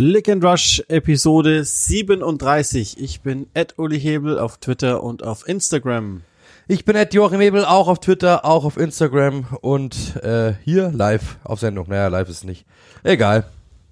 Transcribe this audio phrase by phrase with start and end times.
[0.00, 2.98] Click and Rush Episode 37.
[2.98, 6.22] Ich bin Ed Uli Hebel auf Twitter und auf Instagram.
[6.68, 11.36] Ich bin Ed Joachim Hebel, auch auf Twitter, auch auf Instagram und äh, hier live
[11.44, 11.90] auf Sendung.
[11.90, 12.64] Naja, live ist nicht.
[13.02, 13.44] Egal.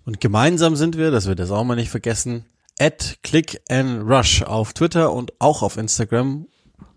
[0.06, 2.46] Und gemeinsam sind wir, das wird das auch mal nicht vergessen,
[2.80, 6.46] at Click and Rush auf Twitter und auch auf Instagram.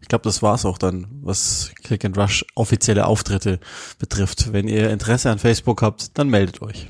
[0.02, 3.60] Ich glaube, das war's auch dann, was Click and Rush offizielle Auftritte
[4.00, 4.54] betrifft.
[4.54, 6.88] Wenn ihr Interesse an Facebook habt, dann meldet euch.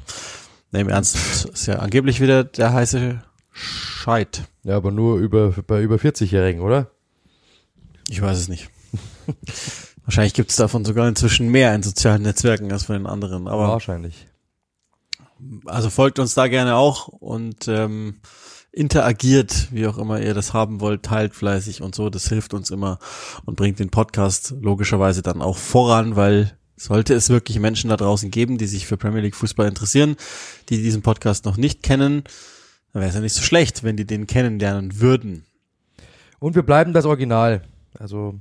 [0.71, 3.21] Nee, im Ernst, ist ja angeblich wieder der heiße
[3.51, 4.43] Scheit.
[4.63, 6.91] Ja, aber nur über, bei über 40-Jährigen, oder?
[8.09, 8.69] Ich weiß es nicht.
[10.05, 13.47] Wahrscheinlich gibt es davon sogar inzwischen mehr in sozialen Netzwerken als von den anderen.
[13.47, 14.27] Aber Wahrscheinlich.
[15.65, 18.19] Also folgt uns da gerne auch und ähm,
[18.71, 22.09] interagiert, wie auch immer ihr das haben wollt, teilt fleißig und so.
[22.09, 22.99] Das hilft uns immer
[23.45, 28.31] und bringt den Podcast logischerweise dann auch voran, weil sollte es wirklich Menschen da draußen
[28.31, 30.15] geben, die sich für Premier League Fußball interessieren,
[30.69, 32.23] die diesen Podcast noch nicht kennen,
[32.93, 35.45] dann wäre es ja nicht so schlecht, wenn die den kennenlernen würden.
[36.39, 37.61] Und wir bleiben das Original.
[37.97, 38.39] Also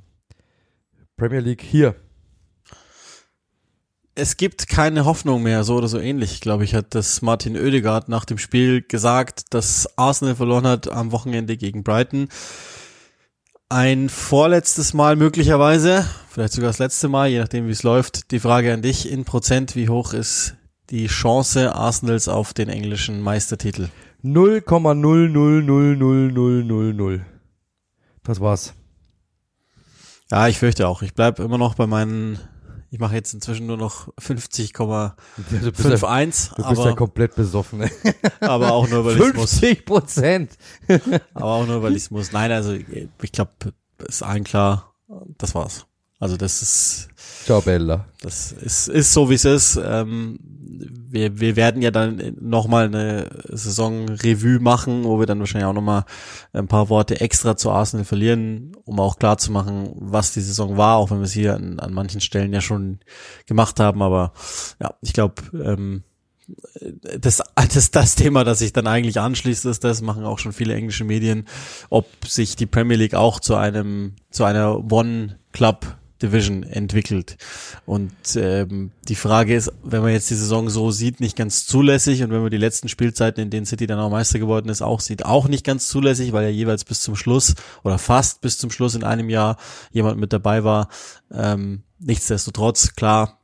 [1.16, 1.94] Premier League hier.
[4.14, 8.08] Es gibt keine Hoffnung mehr, so oder so ähnlich, glaube ich, hat das Martin Oedegaard
[8.08, 12.28] nach dem Spiel gesagt, dass Arsenal verloren hat am Wochenende gegen Brighton.
[13.68, 18.31] Ein vorletztes Mal möglicherweise, vielleicht sogar das letzte Mal, je nachdem wie es läuft.
[18.31, 20.55] Die Frage an dich in Prozent, wie hoch ist
[20.91, 23.89] die Chance Arsenals auf den englischen Meistertitel?
[24.23, 27.23] 0,000000.
[28.23, 28.75] Das war's.
[30.31, 31.03] Ja, ich fürchte auch.
[31.03, 32.39] Ich bleib immer noch bei meinen
[32.92, 35.12] ich mache jetzt inzwischen nur noch 50,51.
[35.36, 35.70] Du bist, ja, du
[36.70, 37.89] bist ja komplett besoffen.
[38.41, 39.61] aber auch nur, weil ich muss.
[39.61, 40.58] 50 Prozent.
[41.34, 42.33] aber auch nur, weil ich muss.
[42.33, 43.53] Nein, also ich glaube,
[43.98, 44.92] ist allen klar,
[45.39, 45.86] das war's.
[46.20, 47.08] Also das ist.
[47.44, 48.04] Ciao Bella.
[48.20, 49.80] Das ist, ist so, wie es ist.
[49.82, 50.38] Ähm,
[51.10, 56.04] wir, wir werden ja dann nochmal eine Saison-Revue machen, wo wir dann wahrscheinlich auch nochmal
[56.52, 60.77] ein paar Worte extra zu Arsenal verlieren, um auch klar zu machen, was die Saison
[60.77, 63.00] war, auch wenn wir es hier an, an manchen Stellen ja schon
[63.46, 64.02] gemacht haben.
[64.02, 64.33] Aber
[64.80, 66.05] ja, ich glaube, ähm,
[67.18, 70.74] das, das, das Thema, das sich dann eigentlich anschließt, ist das, machen auch schon viele
[70.74, 71.46] englische Medien,
[71.89, 77.36] ob sich die Premier League auch zu einem, zu einer One-Club Division entwickelt.
[77.86, 82.23] Und ähm, die Frage ist, wenn man jetzt die Saison so sieht, nicht ganz zulässig
[82.23, 85.01] und wenn man die letzten Spielzeiten, in denen City dann auch Meister geworden ist, auch
[85.01, 88.70] sieht, auch nicht ganz zulässig, weil ja jeweils bis zum Schluss oder fast bis zum
[88.70, 89.57] Schluss in einem Jahr
[89.92, 90.89] jemand mit dabei war.
[91.33, 93.41] Ähm, nichtsdestotrotz, klar,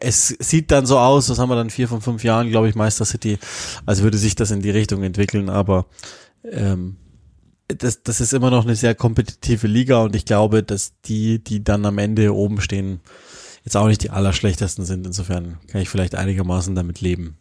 [0.00, 2.74] es sieht dann so aus, das haben wir dann vier von fünf Jahren, glaube ich,
[2.74, 3.38] Meister City,
[3.84, 5.86] als würde sich das in die Richtung entwickeln, aber
[6.44, 6.96] ähm,
[7.68, 11.64] das, das ist immer noch eine sehr kompetitive Liga und ich glaube, dass die, die
[11.64, 13.00] dann am Ende oben stehen,
[13.64, 15.06] jetzt auch nicht die allerschlechtesten sind.
[15.06, 17.36] Insofern kann ich vielleicht einigermaßen damit leben.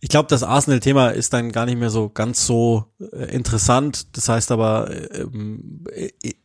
[0.00, 4.16] Ich glaube, das Arsenal-Thema ist dann gar nicht mehr so ganz so äh, interessant.
[4.16, 5.84] Das heißt aber ähm,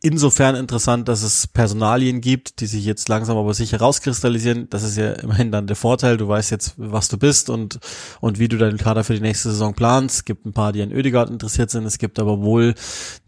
[0.00, 4.68] insofern interessant, dass es Personalien gibt, die sich jetzt langsam aber sicher rauskristallisieren.
[4.70, 6.16] Das ist ja immerhin dann der Vorteil.
[6.16, 7.78] Du weißt jetzt, was du bist und,
[8.20, 10.16] und wie du deinen Kader für die nächste Saison planst.
[10.16, 11.84] Es gibt ein paar, die an Ödegaard interessiert sind.
[11.84, 12.74] Es gibt aber wohl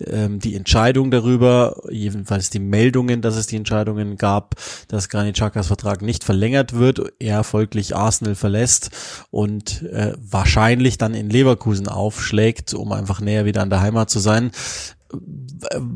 [0.07, 4.55] ähm, die Entscheidung darüber, jedenfalls die Meldungen, dass es die Entscheidungen gab,
[4.89, 8.91] dass Granit Xhakas Vertrag nicht verlängert wird, er folglich Arsenal verlässt
[9.31, 14.19] und äh, wahrscheinlich dann in Leverkusen aufschlägt, um einfach näher wieder an der Heimat zu
[14.19, 14.51] sein.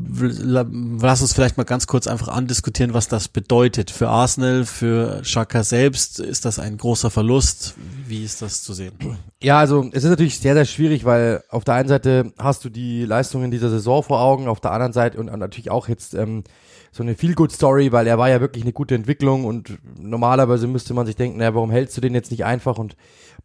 [0.01, 5.63] Lass uns vielleicht mal ganz kurz einfach andiskutieren, was das bedeutet für Arsenal, für Xhaka
[5.63, 6.19] selbst.
[6.19, 7.75] Ist das ein großer Verlust?
[8.07, 8.93] Wie ist das zu sehen?
[9.41, 12.69] Ja, also es ist natürlich sehr, sehr schwierig, weil auf der einen Seite hast du
[12.69, 16.43] die Leistungen dieser Saison vor Augen, auf der anderen Seite und natürlich auch jetzt ähm,
[16.91, 21.05] so eine Feel-Good-Story, weil er war ja wirklich eine gute Entwicklung und normalerweise müsste man
[21.05, 22.95] sich denken, naja, warum hältst du den jetzt nicht einfach und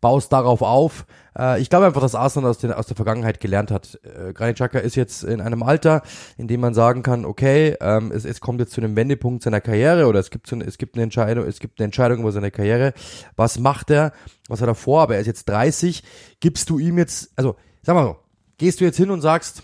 [0.04, 1.06] baust darauf auf?
[1.38, 3.98] Äh, ich glaube einfach, dass Arsenal aus, den, aus der Vergangenheit gelernt hat.
[4.04, 6.02] Äh, Granit Xhaka ist jetzt in einem Alter,
[6.36, 9.62] in dem man sagen kann, okay, ähm, es, es kommt jetzt zu einem Wendepunkt seiner
[9.62, 12.50] Karriere oder es gibt, so, es gibt eine Entscheidung, es gibt eine Entscheidung über seine
[12.50, 12.92] Karriere.
[13.34, 14.12] Was macht er?
[14.46, 15.00] Was hat er vor?
[15.00, 16.02] Aber er ist jetzt 30.
[16.38, 18.16] Gibst du ihm jetzt, also, sag mal so,
[18.58, 19.62] gehst du jetzt hin und sagst,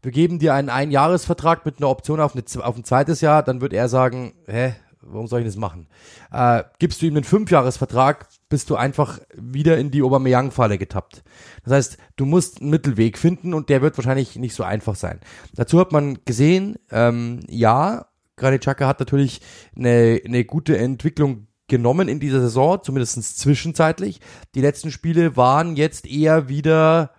[0.00, 3.60] wir geben dir einen Einjahresvertrag mit einer Option auf, eine, auf ein zweites Jahr, dann
[3.60, 5.88] wird er sagen, hä, warum soll ich das machen?
[6.30, 11.22] Äh, gibst du ihm einen Fünfjahresvertrag, bist du einfach wieder in die Aubameyang-Falle getappt.
[11.64, 15.20] Das heißt, du musst einen Mittelweg finden und der wird wahrscheinlich nicht so einfach sein.
[15.54, 18.06] Dazu hat man gesehen, ähm, ja,
[18.36, 19.40] Granit Xhaka hat natürlich
[19.76, 24.20] eine, eine gute Entwicklung genommen in dieser Saison, zumindest zwischenzeitlich.
[24.54, 27.12] Die letzten Spiele waren jetzt eher wieder,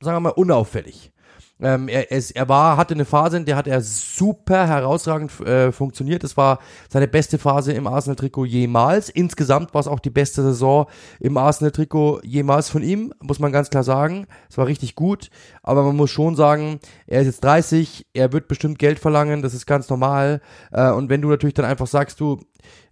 [0.00, 1.12] sagen wir mal, unauffällig.
[1.58, 6.22] Ähm, er, er war, hatte eine Phase, in der hat er super herausragend äh, funktioniert.
[6.22, 6.58] Es war
[6.90, 9.08] seine beste Phase im Arsenal-Trikot jemals.
[9.08, 10.86] Insgesamt war es auch die beste Saison
[11.18, 14.26] im Arsenal-Trikot jemals von ihm, muss man ganz klar sagen.
[14.50, 15.30] Es war richtig gut,
[15.62, 19.54] aber man muss schon sagen, er ist jetzt 30, er wird bestimmt Geld verlangen, das
[19.54, 20.42] ist ganz normal.
[20.72, 22.38] Äh, und wenn du natürlich dann einfach sagst, du,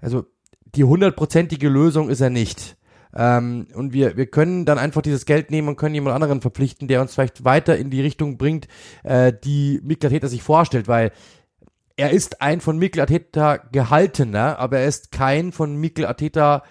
[0.01, 0.25] also
[0.75, 2.77] die hundertprozentige Lösung ist er nicht.
[3.15, 6.89] Ähm, und wir, wir können dann einfach dieses Geld nehmen und können jemand anderen verpflichten,
[6.89, 8.69] der uns vielleicht weiter in die Richtung bringt,
[9.03, 11.13] äh, die Mikkel Arteta sich vorstellt, weil
[11.97, 16.65] er ist ein von Mikkel Arteta gehaltener, aber er ist kein von Mikkel Arteta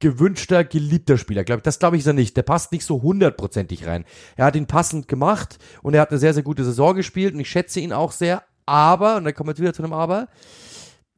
[0.00, 1.44] gewünschter, geliebter Spieler.
[1.44, 2.36] Das glaube ich ist er nicht.
[2.36, 4.04] Der passt nicht so hundertprozentig rein.
[4.36, 7.40] Er hat ihn passend gemacht und er hat eine sehr, sehr gute Saison gespielt und
[7.40, 8.42] ich schätze ihn auch sehr.
[8.66, 10.28] Aber, und da kommen wir jetzt wieder zu einem Aber,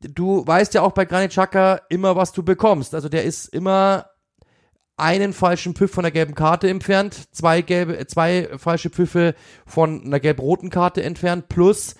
[0.01, 2.95] du weißt ja auch bei Granit Xhaka immer, was du bekommst.
[2.95, 4.07] Also der ist immer
[4.97, 9.35] einen falschen Pfiff von der gelben Karte entfernt, zwei gelbe, zwei falsche Pfiffe
[9.67, 11.95] von einer gelb-roten Karte entfernt, plus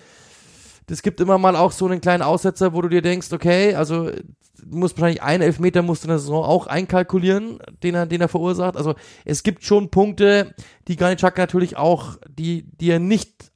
[0.89, 4.09] es gibt immer mal auch so einen kleinen Aussetzer, wo du dir denkst, okay, also
[4.09, 8.21] du musst wahrscheinlich einen Elfmeter musst du in der Saison auch einkalkulieren, den er, den
[8.21, 8.77] er verursacht.
[8.77, 8.95] Also
[9.25, 10.55] es gibt schon Punkte,
[10.87, 13.51] die Granit Xhaka natürlich auch, die, die er nicht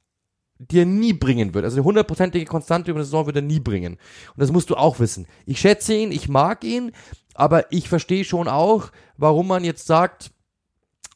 [0.70, 1.64] die er nie bringen wird.
[1.64, 3.94] Also eine hundertprozentige Konstante über eine Saison wird er nie bringen.
[3.94, 5.26] Und das musst du auch wissen.
[5.44, 6.92] Ich schätze ihn, ich mag ihn,
[7.34, 10.30] aber ich verstehe schon auch, warum man jetzt sagt,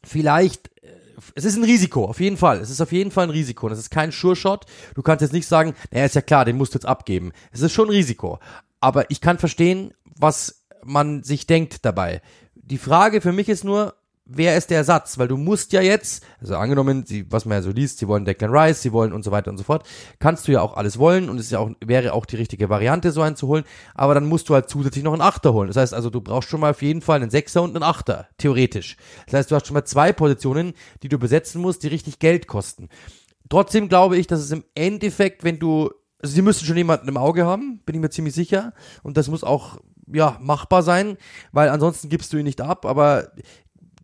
[0.03, 0.89] vielleicht äh,
[1.35, 2.59] es ist ein Risiko, auf jeden Fall.
[2.59, 3.69] Es ist auf jeden Fall ein Risiko.
[3.69, 4.65] Das ist kein Sure-Shot.
[4.95, 7.31] Du kannst jetzt nicht sagen, naja, ist ja klar, den musst du jetzt abgeben.
[7.51, 8.39] Es ist schon ein Risiko.
[8.79, 12.21] Aber ich kann verstehen, was man sich denkt dabei.
[12.55, 13.95] Die Frage für mich ist nur,
[14.27, 15.17] wer ist der Ersatz?
[15.17, 18.25] Weil du musst ja jetzt, also angenommen, sie, was man ja so liest, sie wollen
[18.25, 19.87] Declan Rice, sie wollen und so weiter und so fort,
[20.19, 23.11] kannst du ja auch alles wollen und es ja auch, wäre auch die richtige Variante,
[23.11, 23.63] so einen zu holen,
[23.95, 25.67] aber dann musst du halt zusätzlich noch einen Achter holen.
[25.67, 28.27] Das heißt also, du brauchst schon mal auf jeden Fall einen Sechser und einen Achter,
[28.37, 28.97] theoretisch.
[29.25, 32.47] Das heißt, du hast schon mal zwei Positionen, die du besetzen musst, die richtig Geld
[32.47, 32.89] kosten.
[33.49, 37.17] Trotzdem glaube ich, dass es im Endeffekt, wenn du also sie müssen schon jemanden im
[37.17, 38.73] Auge haben, bin ich mir ziemlich sicher.
[39.03, 39.77] Und das muss auch
[40.11, 41.17] ja, machbar sein,
[41.51, 42.85] weil ansonsten gibst du ihn nicht ab.
[42.85, 43.31] Aber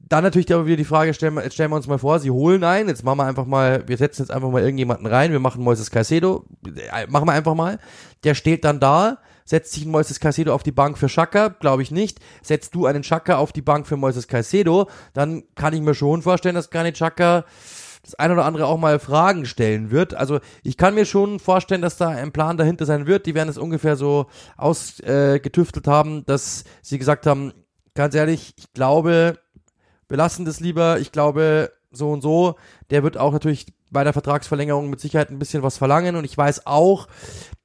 [0.10, 2.64] dann natürlich aber wieder die Frage, stellen wir, stellen wir uns mal vor, sie holen
[2.64, 5.64] einen, jetzt machen wir einfach mal, wir setzen jetzt einfach mal irgendjemanden rein, wir machen
[5.64, 7.80] Moises Caicedo, äh, machen wir einfach mal,
[8.24, 11.84] der steht dann da, setzt sich ein Moises Caicedo auf die Bank für Schaka, glaube
[11.84, 15.82] ich nicht, setzt du einen Schaka auf die Bank für Moises Caicedo, dann kann ich
[15.82, 17.46] mir schon vorstellen, dass Granit Schaka
[18.04, 20.14] das ein oder andere auch mal Fragen stellen wird.
[20.14, 23.26] Also ich kann mir schon vorstellen, dass da ein Plan dahinter sein wird.
[23.26, 24.26] Die werden es ungefähr so
[24.58, 27.54] ausgetüftelt äh, haben, dass sie gesagt haben,
[27.96, 29.38] ganz ehrlich, ich glaube,
[30.14, 32.54] wir lassen das lieber, ich glaube, so und so.
[32.92, 36.38] Der wird auch natürlich bei der Vertragsverlängerung mit Sicherheit ein bisschen was verlangen und ich
[36.38, 37.08] weiß auch,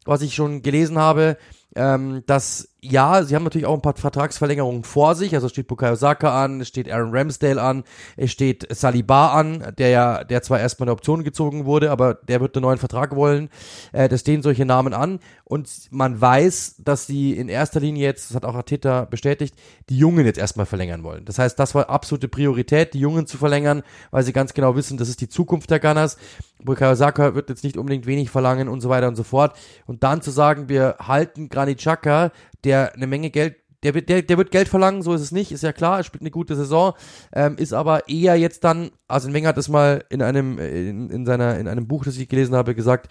[0.06, 1.36] was ich schon gelesen habe,
[1.76, 5.34] ähm, dass ja, sie haben natürlich auch ein paar Vertragsverlängerungen vor sich.
[5.34, 7.82] Also steht Bukayo Saka an, es steht Aaron Ramsdale an,
[8.16, 12.40] es steht Saliba an, der ja, der zwar erstmal eine Option gezogen wurde, aber der
[12.40, 13.50] wird einen neuen Vertrag wollen.
[13.92, 18.30] Äh, da stehen solche Namen an und man weiß, dass sie in erster Linie jetzt,
[18.30, 19.56] das hat auch Arteta bestätigt,
[19.88, 21.24] die Jungen jetzt erstmal verlängern wollen.
[21.24, 23.82] Das heißt, das war absolute Priorität, die Jungen zu verlängern,
[24.12, 26.16] weil sie ganz genau wissen, das ist die Zukunft der Gunners.
[26.62, 29.56] Bukayo Saka wird jetzt nicht unbedingt wenig verlangen und so weiter und so fort.
[29.86, 32.30] Und dann zu sagen, wir halten Granit Xhaka,
[32.64, 35.52] der eine Menge Geld der wird, der, der wird Geld verlangen, so ist es nicht,
[35.52, 36.94] ist ja klar, er spielt eine gute Saison,
[37.32, 41.26] ähm, ist aber eher jetzt dann, Arsene Wenger hat es mal in einem, in, in
[41.26, 43.08] seiner, in einem Buch, das ich gelesen habe, gesagt,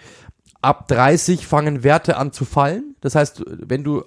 [0.62, 2.96] ab 30 fangen Werte an zu fallen.
[3.02, 4.04] Das heißt, wenn du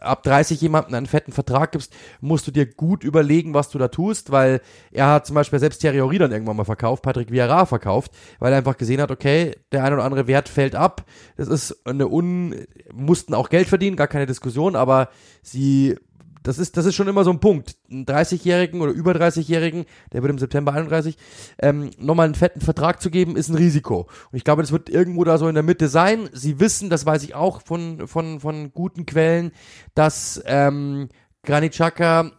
[0.00, 3.88] ab 30 jemandem einen fetten Vertrag gibst, musst du dir gut überlegen, was du da
[3.88, 4.60] tust, weil
[4.92, 8.52] er hat zum Beispiel selbst Thierry Henry dann irgendwann mal verkauft, Patrick Vieira verkauft, weil
[8.52, 11.04] er einfach gesehen hat, okay, der ein oder andere Wert fällt ab.
[11.36, 15.08] Das ist eine un, mussten auch Geld verdienen, gar keine Diskussion, aber
[15.42, 15.96] sie
[16.44, 17.76] das ist, das ist schon immer so ein Punkt.
[17.90, 21.16] Einen 30-Jährigen oder über 30-Jährigen, der wird im September 31,
[21.58, 24.08] ähm, nochmal einen fetten Vertrag zu geben, ist ein Risiko.
[24.30, 26.28] Und ich glaube, das wird irgendwo da so in der Mitte sein.
[26.32, 29.52] Sie wissen, das weiß ich auch von, von, von guten Quellen,
[29.94, 31.08] dass ähm,
[31.44, 32.30] Granit Xhaka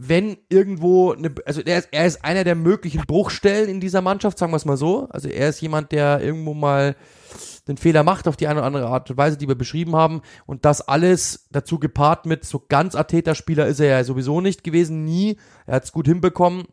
[0.00, 4.38] wenn irgendwo eine, also er ist, er ist einer der möglichen Bruchstellen in dieser Mannschaft,
[4.38, 5.08] sagen wir es mal so.
[5.10, 6.94] Also er ist jemand, der irgendwo mal
[7.66, 10.22] den Fehler macht auf die eine oder andere Art und Weise, die wir beschrieben haben.
[10.46, 15.04] Und das alles dazu gepaart mit so ganz Atheta-Spieler ist er ja sowieso nicht gewesen,
[15.04, 15.36] nie.
[15.66, 16.66] Er hat es gut hinbekommen,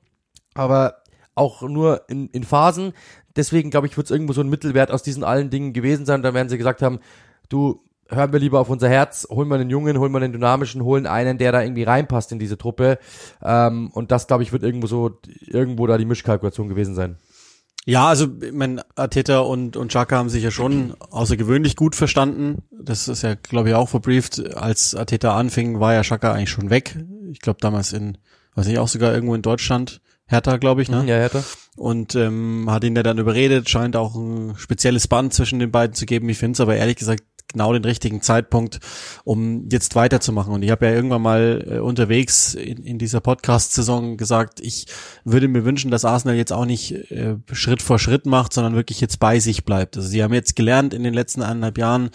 [0.54, 1.02] aber
[1.34, 2.94] auch nur in, in Phasen.
[3.36, 6.22] Deswegen glaube ich, wird es irgendwo so ein Mittelwert aus diesen allen Dingen gewesen sein.
[6.22, 7.00] Dann werden sie gesagt haben,
[7.50, 10.84] du, hören wir lieber auf unser Herz, holen wir einen Jungen, holen wir einen dynamischen,
[10.84, 13.00] holen einen, der da irgendwie reinpasst in diese Truppe.
[13.44, 17.18] Ähm, und das, glaube ich, wird irgendwo so, irgendwo da die Mischkalkulation gewesen sein.
[17.88, 22.64] Ja, also ich mein, Ateta und, und Chaka haben sich ja schon außergewöhnlich gut verstanden.
[22.72, 24.56] Das ist ja, glaube ich, auch verbrieft.
[24.56, 26.98] Als Ateta anfing, war ja Chaka eigentlich schon weg.
[27.32, 28.18] Ich glaube damals in,
[28.56, 30.02] weiß nicht, auch sogar irgendwo in Deutschland.
[30.28, 31.04] Hertha, glaube ich, ne?
[31.04, 31.44] Mhm, ja, Hertha.
[31.76, 35.94] und ähm, hat ihn ja dann überredet, scheint auch ein spezielles Band zwischen den beiden
[35.94, 36.28] zu geben.
[36.30, 37.22] Ich finde es aber ehrlich gesagt
[37.56, 38.80] genau den richtigen Zeitpunkt,
[39.24, 40.54] um jetzt weiterzumachen.
[40.54, 44.88] Und ich habe ja irgendwann mal äh, unterwegs in, in dieser Podcast-Saison gesagt, ich
[45.24, 49.00] würde mir wünschen, dass Arsenal jetzt auch nicht äh, Schritt vor Schritt macht, sondern wirklich
[49.00, 49.96] jetzt bei sich bleibt.
[49.96, 52.10] Also sie haben jetzt gelernt in den letzten eineinhalb Jahren,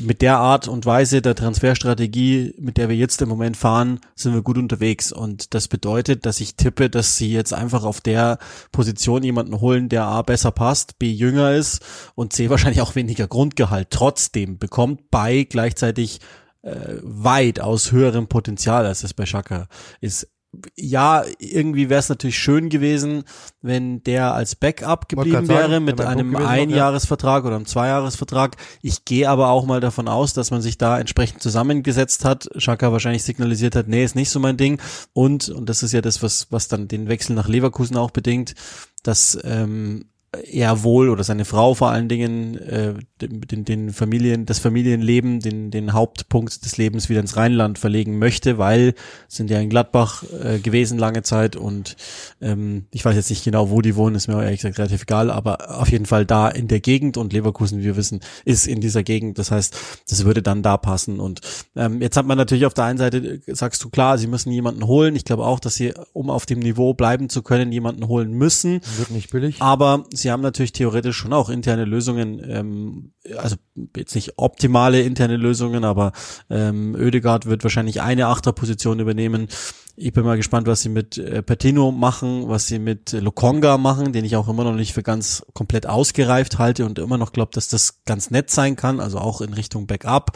[0.00, 4.34] mit der Art und Weise der Transferstrategie, mit der wir jetzt im Moment fahren, sind
[4.34, 5.12] wir gut unterwegs.
[5.12, 8.38] Und das bedeutet, dass ich tippe, dass sie jetzt einfach auf der
[8.72, 13.26] Position jemanden holen, der A besser passt, B jünger ist und C wahrscheinlich auch weniger
[13.26, 16.20] Grundgehalt trotzdem bekommt, bei gleichzeitig
[16.62, 19.68] äh, weit aus höherem Potenzial, als es bei Schaka
[20.00, 20.28] ist
[20.76, 23.24] ja, irgendwie wäre es natürlich schön gewesen,
[23.62, 28.56] wenn der als Backup geblieben wäre sagen, mit einem Einjahresvertrag oder einem Zweijahresvertrag.
[28.82, 32.48] Ich gehe aber auch mal davon aus, dass man sich da entsprechend zusammengesetzt hat.
[32.56, 34.80] Schaka wahrscheinlich signalisiert hat, nee, ist nicht so mein Ding.
[35.12, 38.54] Und, und das ist ja das, was, was dann den Wechsel nach Leverkusen auch bedingt,
[39.02, 40.06] dass ähm,
[40.42, 45.70] er wohl oder seine Frau vor allen Dingen äh, den, den Familien, das Familienleben, den,
[45.70, 48.94] den Hauptpunkt des Lebens wieder ins Rheinland verlegen möchte, weil
[49.28, 51.96] sind ja in Gladbach äh, gewesen lange Zeit und
[52.40, 55.30] ähm, ich weiß jetzt nicht genau, wo die wohnen, ist mir ehrlich gesagt relativ egal,
[55.30, 58.80] aber auf jeden Fall da in der Gegend und Leverkusen, wie wir wissen, ist in
[58.80, 59.38] dieser Gegend.
[59.38, 59.76] Das heißt,
[60.08, 61.20] das würde dann da passen.
[61.20, 61.40] Und
[61.76, 64.86] ähm, jetzt hat man natürlich auf der einen Seite, sagst du klar, sie müssen jemanden
[64.86, 65.16] holen.
[65.16, 68.80] Ich glaube auch, dass sie, um auf dem Niveau bleiben zu können, jemanden holen müssen.
[68.96, 69.60] Wird nicht billig.
[69.60, 73.56] Aber sie haben natürlich theoretisch schon auch interne Lösungen, ähm, also
[73.96, 76.12] jetzt nicht optimale interne Lösungen, aber
[76.50, 79.48] ähm, Oedegaard wird wahrscheinlich eine Achterposition übernehmen.
[79.96, 84.12] Ich bin mal gespannt, was sie mit äh, Patino machen, was sie mit Lokonga machen,
[84.12, 87.52] den ich auch immer noch nicht für ganz komplett ausgereift halte und immer noch glaube,
[87.52, 90.32] dass das ganz nett sein kann, also auch in Richtung Backup.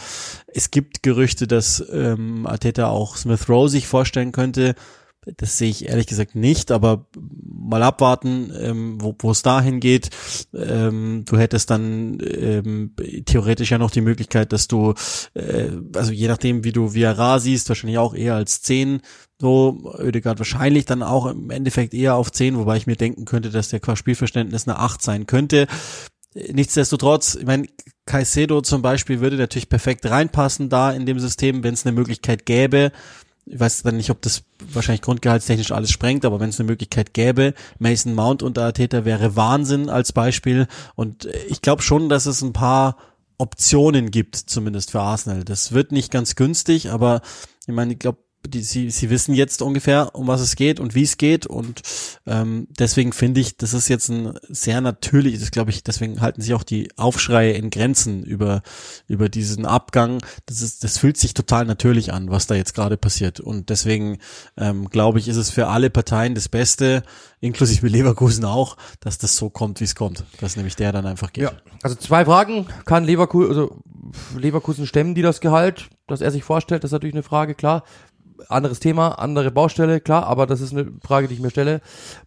[0.46, 4.74] Es gibt Gerüchte, dass ähm, Arteta auch Smith Rowe sich vorstellen könnte.
[5.36, 7.06] Das sehe ich ehrlich gesagt nicht, aber
[7.68, 10.10] mal abwarten, ähm, wo es dahin geht.
[10.54, 12.94] Ähm, du hättest dann ähm,
[13.26, 14.94] theoretisch ja noch die Möglichkeit, dass du,
[15.34, 19.00] äh, also je nachdem, wie du Viara siehst, wahrscheinlich auch eher als 10,
[19.40, 23.50] so Oedegaard wahrscheinlich dann auch im Endeffekt eher auf 10, wobei ich mir denken könnte,
[23.50, 25.66] dass der qua Spielverständnis eine 8 sein könnte.
[26.34, 27.66] Nichtsdestotrotz, ich meine,
[28.06, 32.46] Caicedo zum Beispiel würde natürlich perfekt reinpassen da in dem System, wenn es eine Möglichkeit
[32.46, 32.92] gäbe
[33.50, 37.14] ich weiß dann nicht, ob das wahrscheinlich grundgehaltstechnisch alles sprengt, aber wenn es eine Möglichkeit
[37.14, 40.66] gäbe, Mason Mount unter Arteta wäre Wahnsinn als Beispiel.
[40.94, 42.96] Und ich glaube schon, dass es ein paar
[43.38, 45.44] Optionen gibt, zumindest für Arsenal.
[45.44, 47.22] Das wird nicht ganz günstig, aber
[47.66, 50.94] ich meine, ich glaube, die, sie, sie wissen jetzt ungefähr, um was es geht und
[50.94, 51.82] wie es geht und
[52.26, 56.54] ähm, deswegen finde ich, das ist jetzt ein sehr natürliches, glaube ich, deswegen halten sich
[56.54, 58.62] auch die Aufschreie in Grenzen über
[59.06, 60.22] über diesen Abgang.
[60.46, 64.18] Das ist, das fühlt sich total natürlich an, was da jetzt gerade passiert und deswegen
[64.56, 67.02] ähm, glaube ich, ist es für alle Parteien das Beste,
[67.40, 71.32] inklusive Leverkusen auch, dass das so kommt, wie es kommt, dass nämlich der dann einfach
[71.32, 71.44] geht.
[71.44, 71.52] Ja,
[71.82, 73.82] also zwei Fragen kann Leverkusen, also
[74.36, 77.82] Leverkusen stemmen die das Gehalt, dass er sich vorstellt, das ist natürlich eine Frage, klar
[78.48, 81.80] anderes Thema, andere Baustelle, klar, aber das ist eine Frage, die ich mir stelle.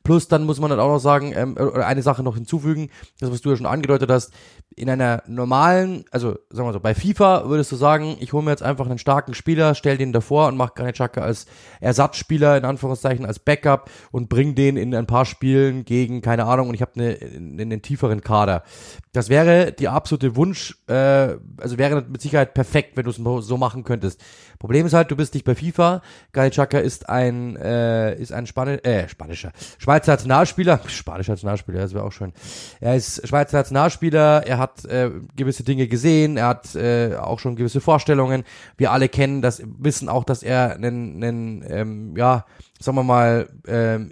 [0.03, 2.89] Plus dann muss man dann auch noch sagen, ähm, oder eine Sache noch hinzufügen,
[3.20, 4.34] das was du ja schon angedeutet hast,
[4.75, 8.51] in einer normalen, also sagen wir so, bei FIFA würdest du sagen, ich hole mir
[8.51, 11.46] jetzt einfach einen starken Spieler, stell den davor und mache Granit Xhaka als
[11.82, 16.70] Ersatzspieler, in Anführungszeichen, als Backup und bring den in ein paar Spielen gegen, keine Ahnung,
[16.70, 18.63] und ich habe eine, einen, einen tieferen Kader.
[19.12, 23.58] Das wäre die absolute Wunsch, äh, also wäre mit Sicherheit perfekt, wenn du es so
[23.58, 24.24] machen könntest.
[24.62, 26.03] Problem ist halt, du bist nicht bei FIFA.
[26.34, 31.96] Granit Xhaka ist ein, äh, ist ein Spani äh, spanischer, Schweizer Nationalspieler, spanischer Nationalspieler, das
[31.96, 32.32] wäre auch schön.
[32.80, 37.56] Er ist Schweizer Nationalspieler, er hat äh, gewisse Dinge gesehen, er hat äh, auch schon
[37.56, 38.44] gewisse Vorstellungen.
[38.77, 42.46] Wir alle kennen das, wissen auch, dass er einen, einen ähm, ja,
[42.80, 44.12] sagen wir mal, ähm,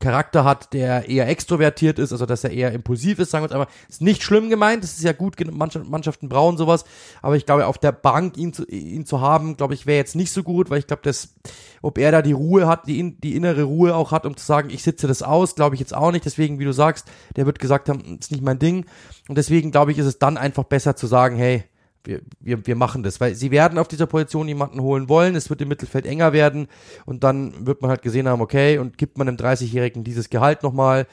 [0.00, 3.54] Charakter hat, der eher extrovertiert ist, also dass er eher impulsiv ist, sagen wir es
[3.54, 6.84] aber, ist nicht schlimm gemeint, das ist ja gut, Mannschaften brauchen sowas,
[7.22, 10.16] aber ich glaube, auf der Bank ihn zu, ihn zu haben, glaube ich, wäre jetzt
[10.16, 11.34] nicht so gut, weil ich glaube, dass,
[11.82, 14.70] ob er da die Ruhe hat, die, die innere Ruhe auch hat, um zu sagen,
[14.70, 17.58] ich sitze das aus, glaube ich jetzt auch nicht, deswegen, wie du sagst, der wird
[17.58, 18.86] gesagt haben, ist nicht mein Ding.
[19.28, 21.64] Und deswegen, glaube ich, ist es dann einfach besser zu sagen, hey,
[22.04, 25.50] wir, wir, wir machen das, weil sie werden auf dieser Position jemanden holen wollen, es
[25.50, 26.68] wird im Mittelfeld enger werden
[27.06, 30.62] und dann wird man halt gesehen haben, okay, und gibt man einem 30-Jährigen dieses Gehalt
[30.62, 31.06] nochmal.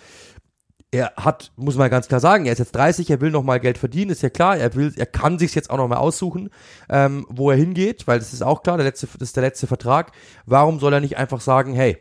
[0.94, 3.78] Er hat, muss man ganz klar sagen, er ist jetzt 30, er will nochmal Geld
[3.78, 6.50] verdienen, ist ja klar, er will, er kann sich jetzt auch nochmal aussuchen,
[6.90, 9.68] ähm, wo er hingeht, weil das ist auch klar, der letzte, das ist der letzte
[9.68, 10.12] Vertrag.
[10.46, 11.98] Warum soll er nicht einfach sagen, hey,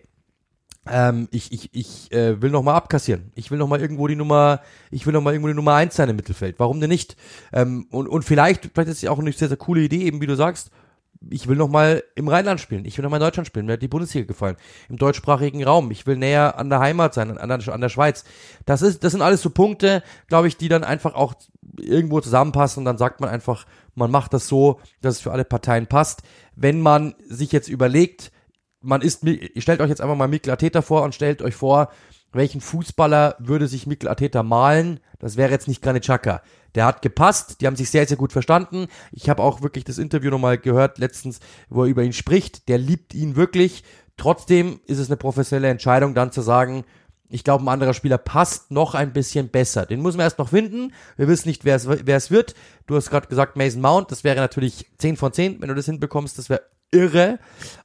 [0.88, 3.32] ähm, ich, ich, ich äh, will noch mal abkassieren.
[3.34, 4.60] Ich will noch mal irgendwo die Nummer,
[4.90, 6.58] ich will noch mal irgendwo die Nummer eins sein im Mittelfeld.
[6.58, 7.16] Warum denn nicht?
[7.52, 10.26] Ähm, und, und vielleicht, vielleicht ist es auch eine sehr, sehr coole Idee, eben wie
[10.26, 10.70] du sagst,
[11.28, 13.74] ich will noch mal im Rheinland spielen, ich will noch mal in Deutschland spielen, mir
[13.74, 14.56] hat die Bundesliga gefallen,
[14.88, 18.24] im deutschsprachigen Raum, ich will näher an der Heimat sein, an der, an der Schweiz.
[18.64, 21.34] Das ist, das sind alles so Punkte, glaube ich, die dann einfach auch
[21.78, 25.44] irgendwo zusammenpassen und dann sagt man einfach, man macht das so, dass es für alle
[25.44, 26.22] Parteien passt.
[26.56, 28.32] Wenn man sich jetzt überlegt,
[28.80, 29.24] man ist,
[29.56, 31.90] stellt euch jetzt einfach mal Mikkel Arteta vor und stellt euch vor,
[32.32, 35.00] welchen Fußballer würde sich Mikkel Arteta malen?
[35.18, 36.42] Das wäre jetzt nicht Granit Xhaka.
[36.74, 38.86] Der hat gepasst, die haben sich sehr, sehr gut verstanden.
[39.10, 42.68] Ich habe auch wirklich das Interview nochmal gehört letztens, wo er über ihn spricht.
[42.68, 43.82] Der liebt ihn wirklich.
[44.16, 46.84] Trotzdem ist es eine professionelle Entscheidung, dann zu sagen,
[47.30, 49.86] ich glaube, ein anderer Spieler passt noch ein bisschen besser.
[49.86, 50.92] Den müssen wir erst noch finden.
[51.16, 52.54] Wir wissen nicht, wer es, wird.
[52.86, 54.10] Du hast gerade gesagt, Mason Mount.
[54.10, 56.38] Das wäre natürlich 10 von 10, wenn du das hinbekommst.
[56.38, 57.38] Das wäre irre.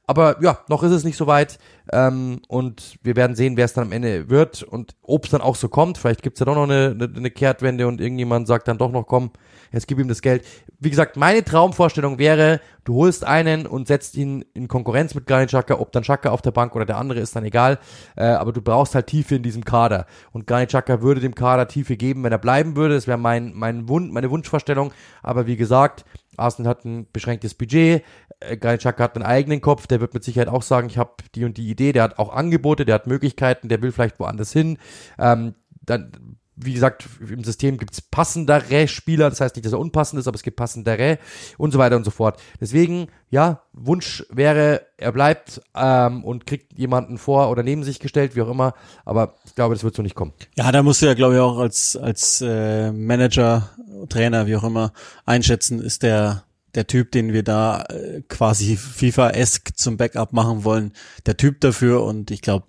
[0.06, 1.58] Aber ja, noch ist es nicht so weit.
[1.92, 5.40] Ähm, und wir werden sehen, wer es dann am Ende wird und ob es dann
[5.40, 5.98] auch so kommt.
[5.98, 9.04] Vielleicht gibt's ja doch noch eine, eine, eine Kehrtwende und irgendjemand sagt dann doch noch,
[9.04, 9.30] komm,
[9.72, 10.44] jetzt gib ihm das Geld.
[10.78, 15.48] Wie gesagt, meine Traumvorstellung wäre, du holst einen und setzt ihn in Konkurrenz mit Granit
[15.48, 17.78] Xhaka, ob dann Xhaka auf der Bank oder der andere ist dann egal,
[18.16, 21.68] äh, aber du brauchst halt Tiefe in diesem Kader und Granit Xhaka würde dem Kader
[21.68, 25.56] Tiefe geben, wenn er bleiben würde, das wäre mein, mein Wunsch, meine Wunschvorstellung, aber wie
[25.56, 26.04] gesagt,
[26.38, 28.04] Arsenal hat ein beschränktes Budget,
[28.40, 31.14] äh, Granit Xhaka hat einen eigenen Kopf, der wird mit Sicherheit auch sagen, ich habe
[31.34, 34.52] die und die Idee, der hat auch Angebote, der hat Möglichkeiten, der will vielleicht woanders
[34.52, 34.78] hin,
[35.18, 40.18] ähm, dann wie gesagt, im System gibt's passendere Spieler, das heißt nicht, dass er unpassend
[40.18, 41.18] ist, aber es gibt passendere
[41.58, 42.40] und so weiter und so fort.
[42.60, 48.36] Deswegen, ja, Wunsch wäre, er bleibt ähm, und kriegt jemanden vor oder neben sich gestellt,
[48.36, 50.32] wie auch immer, aber ich glaube, das wird so nicht kommen.
[50.56, 53.70] Ja, da musst du ja, glaube ich, auch als, als äh, Manager,
[54.08, 54.92] Trainer, wie auch immer,
[55.24, 56.42] einschätzen, ist der
[56.74, 60.92] der Typ, den wir da äh, quasi FIFA-esque zum Backup machen wollen,
[61.24, 62.66] der Typ dafür und ich glaube,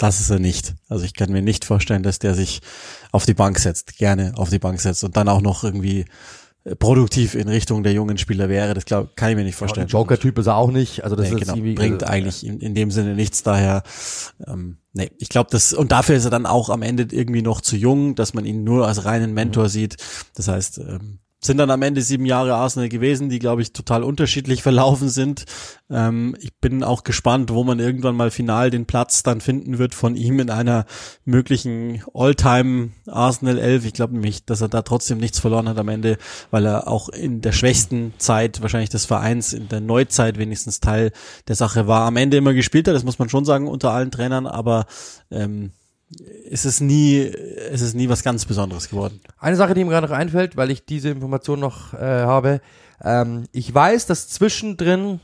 [0.00, 0.74] das ist er nicht.
[0.88, 2.60] Also ich kann mir nicht vorstellen, dass der sich
[3.12, 6.06] auf die Bank setzt, gerne auf die Bank setzt und dann auch noch irgendwie
[6.64, 8.72] äh, produktiv in Richtung der jungen Spieler wäre.
[8.72, 9.88] Das glaub, kann ich mir nicht vorstellen.
[9.88, 11.04] Ja, Joker-Typ ist er auch nicht.
[11.04, 13.82] Also das nee, genau, bringt also, eigentlich in, in dem Sinne nichts daher.
[14.46, 17.60] Ähm, nee, ich glaube, das und dafür ist er dann auch am Ende irgendwie noch
[17.60, 19.68] zu jung, dass man ihn nur als reinen Mentor mhm.
[19.68, 19.96] sieht.
[20.34, 24.04] Das heißt, ähm, sind dann am Ende sieben Jahre Arsenal gewesen, die, glaube ich, total
[24.04, 25.44] unterschiedlich verlaufen sind.
[25.90, 29.94] Ähm, ich bin auch gespannt, wo man irgendwann mal final den Platz dann finden wird
[29.94, 30.84] von ihm in einer
[31.24, 33.86] möglichen All-Time Arsenal 11.
[33.86, 36.18] Ich glaube nämlich, dass er da trotzdem nichts verloren hat am Ende,
[36.50, 41.12] weil er auch in der schwächsten Zeit wahrscheinlich des Vereins, in der Neuzeit wenigstens Teil
[41.48, 42.06] der Sache war.
[42.06, 44.86] Am Ende immer gespielt hat, das muss man schon sagen, unter allen Trainern, aber
[45.30, 45.72] ähm,
[46.18, 49.20] ist es nie, ist es nie was ganz Besonderes geworden.
[49.38, 52.60] Eine Sache, die mir gerade noch einfällt, weil ich diese Information noch äh, habe,
[53.02, 55.20] ähm, ich weiß, dass zwischendrin,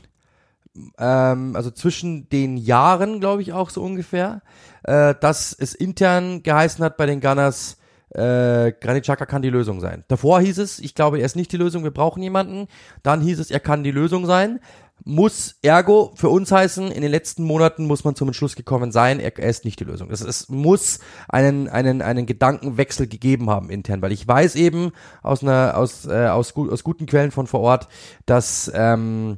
[0.97, 4.41] ähm, also zwischen den Jahren, glaube ich auch so ungefähr,
[4.83, 7.77] äh, dass es intern geheißen hat bei den Gunners,
[8.11, 10.05] äh, Granit Xhaka kann die Lösung sein.
[10.07, 12.67] Davor hieß es, ich glaube, er ist nicht die Lösung, wir brauchen jemanden.
[13.03, 14.61] Dann hieß es, er kann die Lösung sein
[15.03, 19.19] muss ergo für uns heißen, in den letzten Monaten muss man zum Entschluss gekommen sein,
[19.19, 20.09] er, ist nicht die Lösung.
[20.09, 25.43] Das, es muss einen, einen, einen Gedankenwechsel gegeben haben intern, weil ich weiß eben aus
[25.43, 27.87] einer, aus, äh, aus, aus guten Quellen von vor Ort,
[28.25, 29.37] dass, ähm,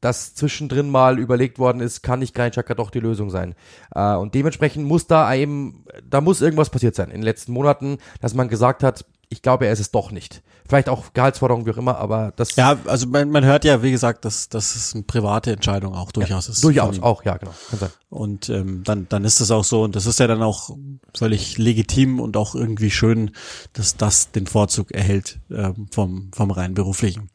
[0.00, 3.54] dass zwischendrin mal überlegt worden ist, kann nicht Granit Xhaka doch die Lösung sein.
[3.94, 7.98] Äh, und dementsprechend muss da eben, da muss irgendwas passiert sein in den letzten Monaten,
[8.20, 10.42] dass man gesagt hat, ich glaube, er ist es doch nicht.
[10.68, 12.56] Vielleicht auch Gehaltsforderung, wie auch immer, aber das.
[12.56, 16.12] Ja, also man, man hört ja, wie gesagt, dass, dass es eine private Entscheidung auch
[16.12, 16.62] durchaus ja, ist.
[16.62, 17.52] Durchaus von, auch, ja, genau.
[17.70, 17.90] Kann sein.
[18.10, 20.76] Und ähm, dann, dann ist es auch so, und das ist ja dann auch
[21.16, 23.30] völlig legitim und auch irgendwie schön,
[23.72, 27.30] dass das den Vorzug erhält ähm, vom, vom rein beruflichen.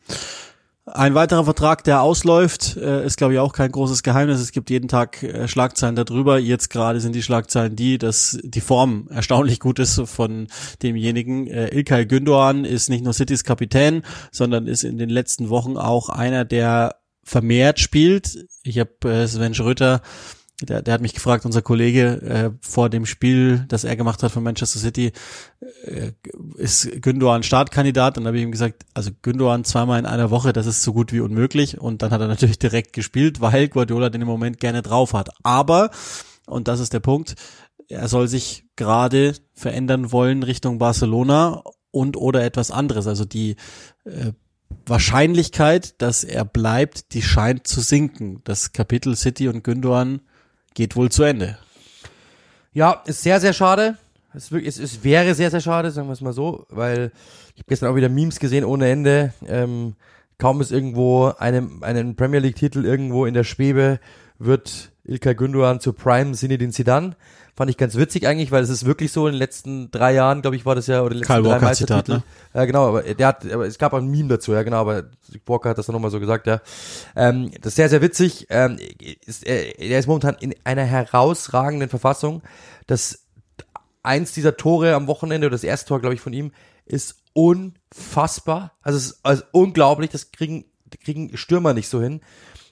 [0.85, 4.41] Ein weiterer Vertrag, der ausläuft, äh, ist glaube ich auch kein großes Geheimnis.
[4.41, 6.37] Es gibt jeden Tag äh, Schlagzeilen darüber.
[6.37, 10.47] Jetzt gerade sind die Schlagzeilen die, dass die Form erstaunlich gut ist von
[10.81, 11.47] demjenigen.
[11.47, 16.09] Äh, Ilkay Gündoğan ist nicht nur Citys Kapitän, sondern ist in den letzten Wochen auch
[16.09, 18.45] einer, der vermehrt spielt.
[18.63, 20.01] Ich habe Sven Schröter
[20.65, 24.31] der, der hat mich gefragt, unser Kollege, äh, vor dem Spiel, das er gemacht hat
[24.31, 25.11] von Manchester City,
[25.85, 26.11] äh,
[26.57, 28.17] ist Gündogan Startkandidat?
[28.17, 30.93] Und dann habe ich ihm gesagt, also Gündogan zweimal in einer Woche, das ist so
[30.93, 31.79] gut wie unmöglich.
[31.79, 35.29] Und dann hat er natürlich direkt gespielt, weil Guardiola den im Moment gerne drauf hat.
[35.43, 35.91] Aber,
[36.47, 37.35] und das ist der Punkt,
[37.89, 43.07] er soll sich gerade verändern wollen Richtung Barcelona und oder etwas anderes.
[43.07, 43.55] Also die
[44.05, 44.31] äh,
[44.85, 48.41] Wahrscheinlichkeit, dass er bleibt, die scheint zu sinken.
[48.43, 50.21] Das Kapitel City und Gündogan
[50.73, 51.57] geht wohl zu Ende.
[52.73, 53.97] Ja, ist sehr, sehr schade.
[54.33, 57.11] Es, es, es wäre sehr, sehr schade, sagen wir es mal so, weil
[57.55, 59.33] ich habe gestern auch wieder Memes gesehen ohne Ende.
[59.47, 59.95] Ähm,
[60.39, 63.99] kaum ist irgendwo einem, einen Premier League-Titel irgendwo in der Schwebe,
[64.39, 67.15] wird Ilkay Gündogan zu Prime Zinedine Zidane.
[67.55, 70.41] Fand ich ganz witzig eigentlich, weil es ist wirklich so, in den letzten drei Jahren,
[70.41, 72.23] glaube ich, war das ja, oder in den letzten Karl drei Walker Zitat, ne?
[72.53, 75.03] Ja, genau, aber der hat, aber es gab auch ein Meme dazu, ja, genau, aber
[75.45, 76.61] Walker hat das dann nochmal so gesagt, ja.
[77.15, 78.47] Ähm, das ist sehr, sehr witzig.
[78.49, 78.79] Ähm,
[79.25, 82.41] ist, er, er ist momentan in einer herausragenden Verfassung.
[82.87, 83.25] Das
[84.01, 86.51] eins dieser Tore am Wochenende, oder das erste Tor, glaube ich, von ihm,
[86.85, 88.73] ist unfassbar.
[88.81, 90.65] Also es ist also unglaublich, das kriegen,
[91.03, 92.21] kriegen Stürmer nicht so hin.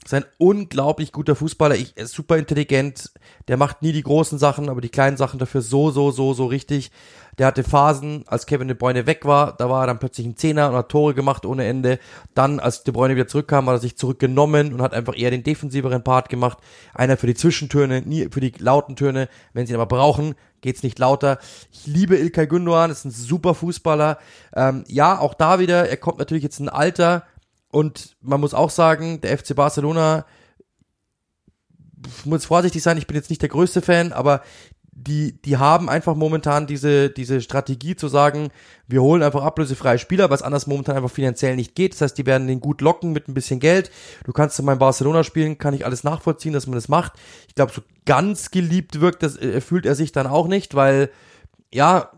[0.04, 3.12] Ist ein unglaublich guter Fußballer, ich, er ist super intelligent,
[3.48, 6.48] der macht nie die großen Sachen, aber die kleinen Sachen dafür so, so, so, so
[6.48, 6.92] richtig.
[7.38, 10.36] Der hatte Phasen, als Kevin De Bruyne weg war, da war er dann plötzlich ein
[10.36, 12.00] Zehner und hat Tore gemacht ohne Ende.
[12.34, 15.44] Dann, als De Bruyne wieder zurückkam, hat er sich zurückgenommen und hat einfach eher den
[15.44, 16.58] defensiveren Part gemacht.
[16.94, 19.30] Einer für die Zwischentöne, nie für die lauten Töne.
[19.54, 21.40] Wenn sie ihn aber brauchen, geht's nicht lauter.
[21.72, 24.18] Ich liebe Ilkay Gündoğan, ist ein super Fußballer.
[24.56, 27.24] Ähm, ja, auch da wieder, er kommt natürlich jetzt ein Alter,
[27.72, 30.26] und man muss auch sagen, der FC Barcelona
[32.26, 34.42] muss vorsichtig sein, ich bin jetzt nicht der größte Fan, aber
[35.08, 38.50] die, die haben einfach momentan diese, diese Strategie zu sagen,
[38.88, 41.94] wir holen einfach ablösefreie Spieler, was anders momentan einfach finanziell nicht geht.
[41.94, 43.90] Das heißt, die werden den gut locken mit ein bisschen Geld.
[44.26, 47.14] Du kannst in meinem Barcelona spielen, kann ich alles nachvollziehen, dass man das macht.
[47.48, 51.10] Ich glaube, so ganz geliebt wirkt, das äh, fühlt er sich dann auch nicht, weil,
[51.74, 52.12] ja,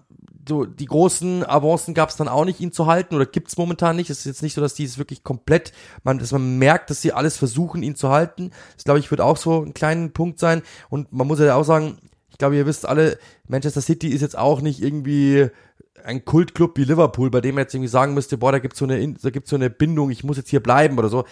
[0.48, 3.58] so die großen Avancen gab es dann auch nicht, ihn zu halten oder gibt es
[3.58, 4.10] momentan nicht.
[4.10, 5.72] Es ist jetzt nicht so, dass die es wirklich komplett,
[6.04, 8.52] man, dass man merkt, dass sie alles versuchen, ihn zu halten.
[8.76, 10.62] Das glaube ich wird auch so ein kleiner Punkt sein.
[10.90, 11.98] Und man muss ja auch sagen,
[12.30, 15.50] ich glaube, ihr wisst alle, Manchester City ist jetzt auch nicht irgendwie
[16.04, 18.86] ein Kultclub wie Liverpool, bei dem man jetzt irgendwie sagen müsste, boah, da gibt's so
[18.86, 21.24] eine, da gibt's so eine Bindung, ich muss jetzt hier bleiben oder so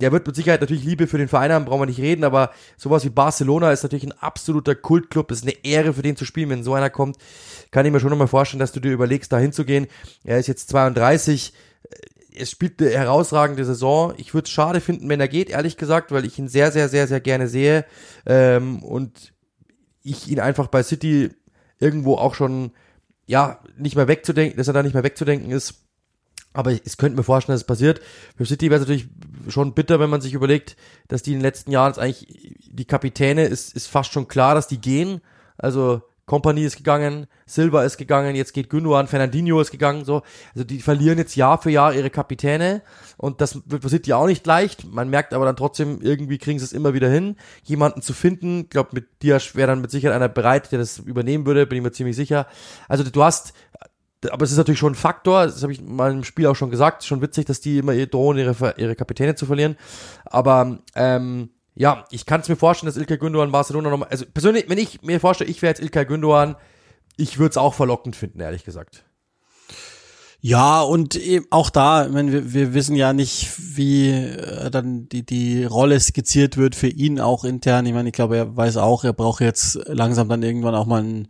[0.00, 2.50] der wird mit Sicherheit natürlich Liebe für den Verein haben, brauchen wir nicht reden, aber
[2.76, 6.50] sowas wie Barcelona ist natürlich ein absoluter Kultclub, ist eine Ehre für den zu spielen,
[6.50, 7.16] wenn so einer kommt.
[7.70, 9.86] Kann ich mir schon nochmal vorstellen, dass du dir überlegst, da hinzugehen.
[10.24, 11.52] Er ist jetzt 32,
[12.38, 14.12] es spielt eine herausragende Saison.
[14.18, 16.88] Ich würde es schade finden, wenn er geht, ehrlich gesagt, weil ich ihn sehr, sehr,
[16.88, 17.84] sehr, sehr gerne sehe
[18.26, 19.32] ähm, und
[20.02, 21.30] ich ihn einfach bei City
[21.78, 22.72] irgendwo auch schon,
[23.26, 25.85] ja, nicht mehr wegzudenken, dass er da nicht mehr wegzudenken ist
[26.56, 28.00] aber ich könnte mir vorstellen, dass es passiert.
[28.36, 29.08] Für City wäre es natürlich
[29.48, 30.76] schon bitter, wenn man sich überlegt,
[31.08, 34.54] dass die in den letzten Jahren jetzt eigentlich, die Kapitäne ist, ist fast schon klar,
[34.54, 35.20] dass die gehen.
[35.58, 40.22] Also Company ist gegangen, Silva ist gegangen, jetzt geht Gündogan, Fernandinho ist gegangen, so.
[40.54, 42.82] Also die verlieren jetzt Jahr für Jahr ihre Kapitäne
[43.18, 44.90] und das wird für City auch nicht leicht.
[44.90, 48.62] Man merkt aber dann trotzdem, irgendwie kriegen sie es immer wieder hin, jemanden zu finden.
[48.62, 51.78] Ich glaube, mit Diaz wäre dann mit Sicherheit einer bereit, der das übernehmen würde, bin
[51.78, 52.46] ich mir ziemlich sicher.
[52.88, 53.52] Also du hast
[54.30, 56.70] aber es ist natürlich schon ein Faktor, das habe ich mal im Spiel auch schon
[56.70, 59.76] gesagt, schon witzig, dass die immer drohen, ihre, ihre Kapitäne zu verlieren.
[60.24, 64.64] Aber ähm, ja, ich kann es mir vorstellen, dass Ilkay Gündogan Barcelona nochmal, also persönlich,
[64.68, 66.56] wenn ich mir vorstelle, ich wäre jetzt Ilkay Gündogan,
[67.16, 69.04] ich würde es auch verlockend finden, ehrlich gesagt.
[70.40, 71.18] Ja, und
[71.50, 75.98] auch da, ich meine, wir, wir wissen ja nicht, wie äh, dann die, die Rolle
[75.98, 77.84] skizziert wird für ihn auch intern.
[77.84, 81.02] Ich meine, ich glaube, er weiß auch, er braucht jetzt langsam dann irgendwann auch mal
[81.02, 81.28] ein, ein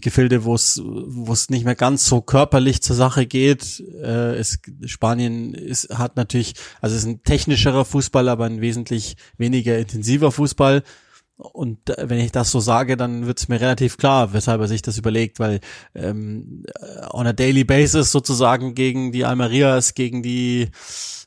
[0.00, 3.82] Gefilde, wo es wo es nicht mehr ganz so körperlich zur Sache geht.
[4.02, 9.16] Äh, es, Spanien ist, hat natürlich, also es ist ein technischerer Fußball, aber ein wesentlich
[9.38, 10.82] weniger intensiver Fußball.
[11.36, 14.80] Und wenn ich das so sage, dann wird es mir relativ klar, weshalb er sich
[14.80, 15.60] das überlegt, weil
[15.94, 16.64] ähm,
[17.10, 20.70] on a daily basis sozusagen gegen die Almerias, gegen die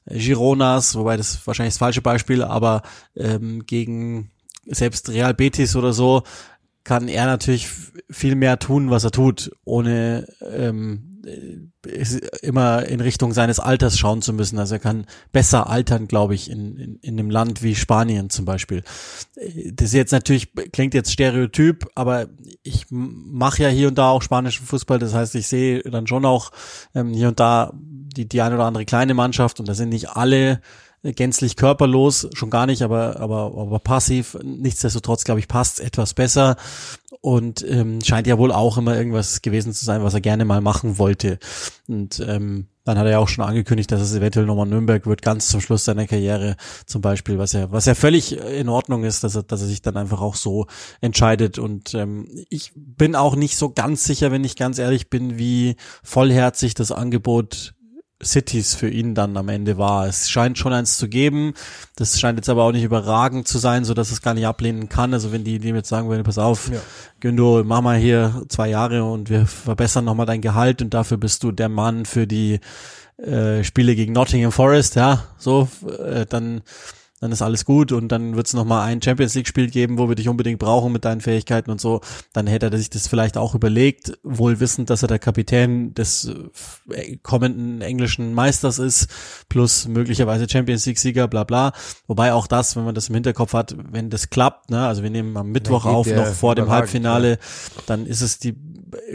[0.08, 2.82] Gironas, wobei das wahrscheinlich das falsche Beispiel, aber
[3.16, 4.32] ähm, gegen
[4.66, 6.24] selbst Real Betis oder so,
[6.90, 7.70] kann er natürlich
[8.10, 11.22] viel mehr tun, was er tut, ohne ähm,
[12.42, 14.58] immer in Richtung seines Alters schauen zu müssen.
[14.58, 18.46] Also er kann besser altern, glaube ich, in, in, in einem Land wie Spanien zum
[18.46, 18.82] Beispiel.
[19.72, 22.26] Das jetzt natürlich, klingt jetzt stereotyp, aber
[22.64, 24.98] ich mache ja hier und da auch spanischen Fußball.
[24.98, 26.50] Das heißt, ich sehe dann schon auch
[26.96, 30.10] ähm, hier und da die, die eine oder andere kleine Mannschaft und da sind nicht
[30.10, 30.60] alle
[31.04, 34.38] gänzlich körperlos, schon gar nicht, aber, aber, aber passiv.
[34.44, 36.58] Nichtsdestotrotz, glaube ich, passt etwas besser
[37.22, 40.62] und ähm, scheint ja wohl auch immer irgendwas gewesen zu sein, was er gerne mal
[40.62, 41.40] machen wollte.
[41.88, 45.22] Und ähm, dann hat er ja auch schon angekündigt, dass es eventuell nochmal Nürnberg wird,
[45.22, 49.24] ganz zum Schluss seiner Karriere zum Beispiel, was ja, was ja völlig in Ordnung ist,
[49.24, 50.66] dass er, dass er sich dann einfach auch so
[51.02, 51.60] entscheidet.
[51.60, 55.76] Und ähm, ich bin auch nicht so ganz sicher, wenn ich ganz ehrlich bin, wie
[56.04, 57.76] vollherzig das Angebot
[58.24, 60.08] Cities für ihn dann am Ende war.
[60.08, 61.54] Es scheint schon eins zu geben.
[61.96, 64.90] Das scheint jetzt aber auch nicht überragend zu sein, so dass es gar nicht ablehnen
[64.90, 65.14] kann.
[65.14, 66.80] Also wenn die, die jetzt sagen würden, pass auf, ja.
[67.20, 71.44] Gündo, mach mal hier zwei Jahre und wir verbessern nochmal dein Gehalt und dafür bist
[71.44, 72.60] du der Mann für die
[73.18, 76.62] äh, Spiele gegen Nottingham Forest, ja, so, äh, dann
[77.20, 80.16] dann ist alles gut und dann wird es nochmal ein Champions League-Spiel geben, wo wir
[80.16, 82.02] dich unbedingt brauchen mit deinen Fähigkeiten und so,
[82.34, 86.32] dann hätte er sich das vielleicht auch überlegt, wohl wissend, dass er der Kapitän des
[86.92, 89.10] äh, kommenden englischen Meisters ist,
[89.50, 91.74] plus möglicherweise Champions League-Sieger, bla bla.
[92.08, 95.10] Wobei auch das, wenn man das im Hinterkopf hat, wenn das klappt, ne, also wir
[95.10, 97.38] nehmen am Mittwoch auf, noch vor dem Halbfinale, ja.
[97.86, 98.56] dann ist es die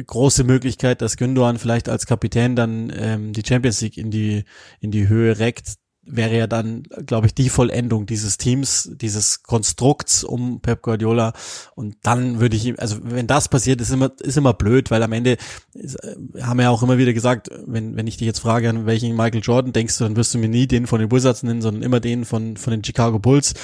[0.07, 4.45] große Möglichkeit, dass Gündogan vielleicht als Kapitän dann ähm, die Champions League in die
[4.81, 5.75] in die Höhe reckt
[6.07, 11.33] wäre ja dann, glaube ich, die Vollendung dieses Teams, dieses Konstrukts um Pep Guardiola.
[11.75, 15.03] Und dann würde ich ihm, also wenn das passiert, ist immer, ist immer blöd, weil
[15.03, 15.37] am Ende
[15.73, 18.69] ist, äh, haben wir ja auch immer wieder gesagt, wenn, wenn ich dich jetzt frage,
[18.69, 21.43] an welchen Michael Jordan denkst du, dann wirst du mir nie den von den Wizards
[21.43, 23.55] nennen, sondern immer den von, von den Chicago Bulls.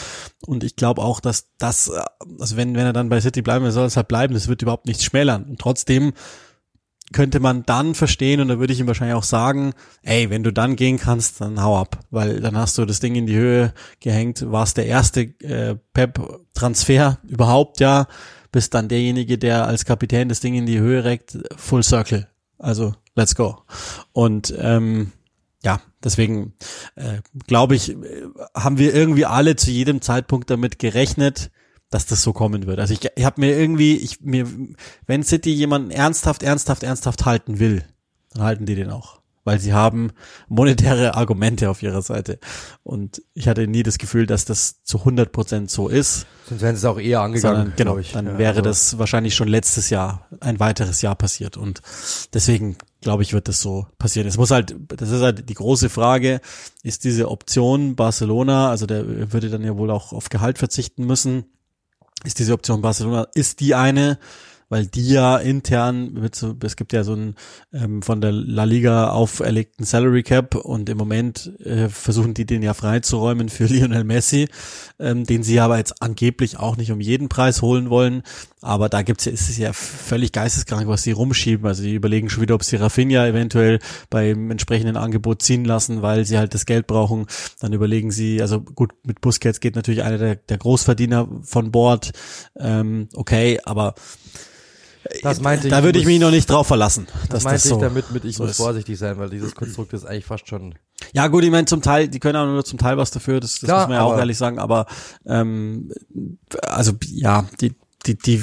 [0.47, 1.91] Und ich glaube auch, dass das,
[2.39, 4.87] also wenn, wenn er dann bei City bleiben soll es halt bleiben, das wird überhaupt
[4.87, 5.45] nichts schmälern.
[5.45, 6.13] Und trotzdem
[7.13, 10.53] könnte man dann verstehen und da würde ich ihm wahrscheinlich auch sagen, ey, wenn du
[10.53, 13.73] dann gehen kannst, dann hau ab, weil dann hast du das Ding in die Höhe
[14.01, 18.07] gehängt, warst der erste äh, Pep-Transfer überhaupt, ja,
[18.53, 22.29] bist dann derjenige, der als Kapitän das Ding in die Höhe reckt, Full Circle.
[22.59, 23.63] Also, let's go.
[24.13, 25.13] Und ähm,
[25.63, 26.55] ja, deswegen
[26.97, 27.97] äh, glaube ich, äh,
[28.55, 31.51] haben wir irgendwie alle zu jedem Zeitpunkt damit gerechnet,
[31.91, 32.79] dass das so kommen wird.
[32.79, 34.47] Also ich, ich habe mir irgendwie, ich mir,
[35.07, 37.85] wenn City jemanden ernsthaft, ernsthaft, ernsthaft halten will,
[38.33, 40.13] dann halten die den auch, weil sie haben
[40.49, 42.39] monetäre Argumente auf ihrer Seite.
[42.85, 46.27] Und ich hatte nie das Gefühl, dass das zu 100 Prozent so ist.
[46.49, 47.57] Sonst wären sie es auch eher angegangen.
[47.57, 48.13] Sondern, genau, ich.
[48.13, 48.63] dann ja, wäre also.
[48.63, 51.57] das wahrscheinlich schon letztes Jahr, ein weiteres Jahr passiert.
[51.57, 51.83] Und
[52.33, 54.29] deswegen glaube ich, wird das so passieren.
[54.29, 56.41] Es muss halt, das ist halt die große Frage,
[56.85, 61.47] ist diese Option Barcelona, also der würde dann ja wohl auch auf Gehalt verzichten müssen
[62.25, 64.19] ist diese Option Barcelona, ist die eine,
[64.71, 67.35] weil die ja intern, mit so, es gibt ja so einen
[67.73, 72.63] ähm, von der La Liga auferlegten Salary Cap und im Moment äh, versuchen die den
[72.63, 74.49] ja freizuräumen für Lionel Messi,
[74.99, 78.23] ähm, den sie aber jetzt angeblich auch nicht um jeden Preis holen wollen.
[78.63, 81.67] Aber da gibt's ja, ist es ja völlig geisteskrank, was sie rumschieben.
[81.67, 83.79] Also die überlegen schon wieder, ob sie Rafinha eventuell
[84.11, 87.27] beim entsprechenden Angebot ziehen lassen, weil sie halt das Geld brauchen.
[87.61, 92.13] Dann überlegen sie, also gut, mit Busquets geht natürlich einer der, der Großverdiener von Bord.
[92.59, 93.95] Ähm, okay, aber
[95.23, 97.07] das meinte da würde ich mich noch nicht drauf verlassen.
[97.29, 99.93] Das meinte das so, ich damit mit, ich so muss vorsichtig sein, weil dieses Konstrukt
[99.93, 100.75] ist eigentlich fast schon.
[101.13, 103.53] Ja gut, ich meine zum Teil, die können auch nur zum Teil was dafür, das,
[103.55, 104.87] das Klar, muss man ja auch ehrlich sagen, aber
[105.27, 105.91] ähm,
[106.63, 107.75] also ja, die
[108.07, 108.43] die, die,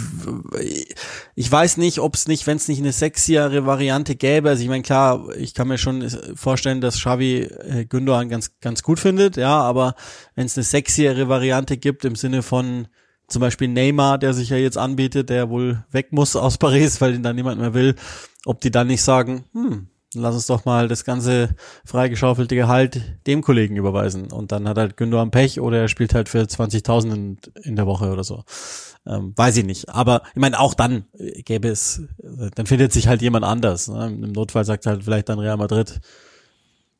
[1.35, 4.49] ich weiß nicht, ob es nicht, wenn es nicht eine sexiere Variante gäbe.
[4.49, 8.83] Also ich meine, klar, ich kann mir schon vorstellen, dass Xavi äh, Gündogan ganz, ganz
[8.83, 9.95] gut findet, ja, aber
[10.35, 12.87] wenn es eine sexiere Variante gibt im Sinne von
[13.27, 17.15] zum Beispiel Neymar, der sich ja jetzt anbietet, der wohl weg muss aus Paris, weil
[17.15, 17.95] ihn da niemand mehr will,
[18.45, 23.41] ob die dann nicht sagen, hm, lass uns doch mal das ganze freigeschaufelte Gehalt dem
[23.41, 24.31] Kollegen überweisen.
[24.31, 27.85] Und dann hat halt Gündogan Pech oder er spielt halt für 20.000 in, in, der
[27.85, 28.43] Woche oder so.
[29.05, 29.89] Ähm, weiß ich nicht.
[29.89, 31.05] Aber ich meine, auch dann
[31.43, 32.01] gäbe es,
[32.55, 33.89] dann findet sich halt jemand anders.
[33.89, 34.07] Ne?
[34.07, 35.99] Im Notfall sagt halt vielleicht dann Real Madrid,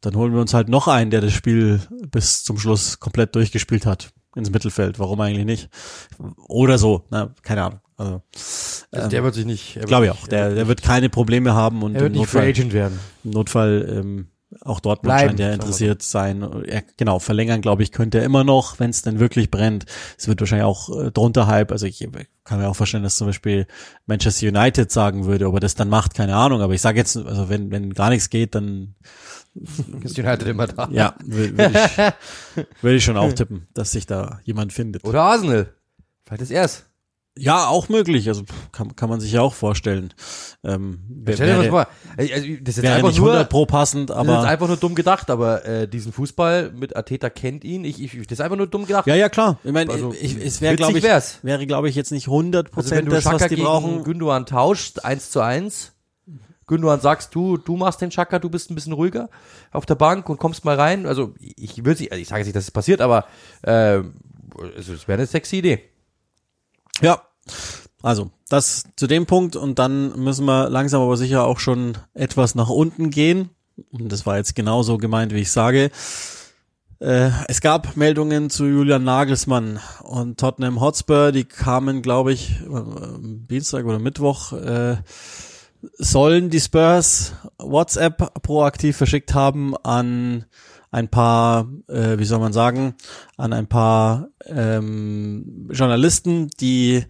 [0.02, 3.86] dann holen wir uns halt noch einen, der das Spiel bis zum Schluss komplett durchgespielt
[3.86, 5.00] hat ins Mittelfeld.
[5.00, 5.70] Warum eigentlich nicht?
[6.48, 7.80] Oder so, na, keine Ahnung.
[7.98, 8.22] Also,
[8.92, 9.80] also ähm, der wird sich nicht.
[9.86, 10.28] Glaube ich auch.
[10.28, 13.00] Der, der wird keine Probleme haben und er wird im nicht Notfall, Agent werden.
[13.24, 14.28] Im Notfall ähm,
[14.62, 16.42] auch Dortmund Bleiben, scheint ja interessiert sein.
[16.66, 19.86] Er, genau, verlängern, glaube ich, könnte er immer noch, wenn es denn wirklich brennt.
[20.18, 21.72] Es wird wahrscheinlich auch äh, drunter Hype.
[21.72, 22.08] Also ich
[22.44, 23.68] kann mir auch vorstellen, dass zum Beispiel
[24.06, 26.62] Manchester United sagen würde, ob er das dann macht, keine Ahnung.
[26.62, 28.96] Aber ich sage jetzt, also wenn, wenn gar nichts geht, dann
[30.04, 30.90] ist United immer da.
[30.92, 35.04] Ja, würde ich, würd ich schon auch tippen, dass sich da jemand findet.
[35.04, 35.74] Oder Arsenal.
[36.26, 36.84] Vielleicht ist er's.
[37.40, 38.28] Ja, auch möglich.
[38.28, 40.14] Also kann, kann man sich ja auch vorstellen.
[40.64, 41.00] Ähm,
[41.32, 41.88] Stell dir das mal.
[42.18, 44.78] Also, das ist wäre einfach nicht 100 nur, pro passend, aber das ist einfach nur
[44.78, 45.30] dumm gedacht.
[45.30, 47.86] Aber äh, diesen Fußball mit Ateta kennt ihn.
[47.86, 49.08] Ich, ich, das ist einfach nur dumm gedacht.
[49.08, 49.60] Ja, ja klar.
[49.64, 51.40] Ich meine, also, ich, es wäre glaube ich wär's.
[51.44, 54.04] wäre glaube ich jetzt nicht 100 Prozent also, das, was die brauchen.
[54.04, 55.94] Gündogan tauscht eins zu eins
[56.68, 59.30] Gündogan sagst, du, du machst den Chaka, du bist ein bisschen ruhiger
[59.72, 61.06] auf der Bank und kommst mal rein.
[61.06, 63.26] Also ich will nicht, also ich sage nicht, dass es passiert, aber
[63.64, 64.02] äh,
[64.76, 65.82] also, es wäre eine sexy Idee.
[67.02, 67.22] Ja,
[68.02, 72.56] also das zu dem Punkt und dann müssen wir langsam aber sicher auch schon etwas
[72.56, 73.50] nach unten gehen.
[73.92, 75.92] Und das war jetzt genauso gemeint, wie ich sage.
[77.00, 82.82] Äh, es gab Meldungen zu Julian Nagelsmann und Tottenham Hotspur, die kamen, glaube ich, äh,
[83.20, 84.54] Dienstag oder Mittwoch.
[84.54, 84.98] Äh,
[85.98, 90.46] sollen die Spurs WhatsApp proaktiv verschickt haben an
[90.92, 92.96] ein paar, äh, wie soll man sagen,
[93.36, 97.04] an ein paar ähm, Journalisten, die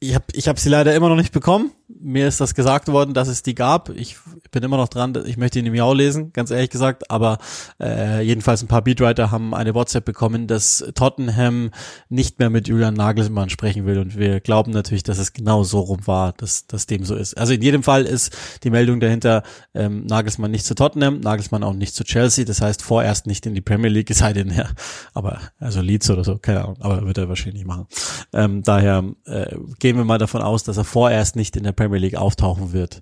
[0.00, 1.72] ich habe ich hab sie leider immer noch nicht bekommen.
[1.88, 3.88] Mir ist das gesagt worden, dass es die gab.
[3.88, 4.18] Ich
[4.50, 7.38] bin immer noch dran, ich möchte ihn im Jahr lesen, ganz ehrlich gesagt, aber
[7.80, 11.70] äh, jedenfalls ein paar Beatwriter haben eine WhatsApp bekommen, dass Tottenham
[12.10, 15.80] nicht mehr mit Julian Nagelsmann sprechen will und wir glauben natürlich, dass es genau so
[15.80, 17.38] rum war, dass, dass dem so ist.
[17.38, 19.42] Also in jedem Fall ist die Meldung dahinter,
[19.74, 23.54] ähm, Nagelsmann nicht zu Tottenham, Nagelsmann auch nicht zu Chelsea, das heißt vorerst nicht in
[23.54, 24.66] die Premier League, es sei denn, ja,
[25.14, 27.86] aber also Leeds oder so, keine Ahnung, aber wird er wahrscheinlich machen.
[28.34, 31.98] Ähm, daher äh, gehen wir mal davon aus, dass er vorerst nicht in der Premier
[31.98, 33.00] League auftauchen wird.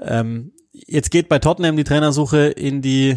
[0.00, 3.16] Ähm, jetzt geht bei Tottenham die Trainersuche in die,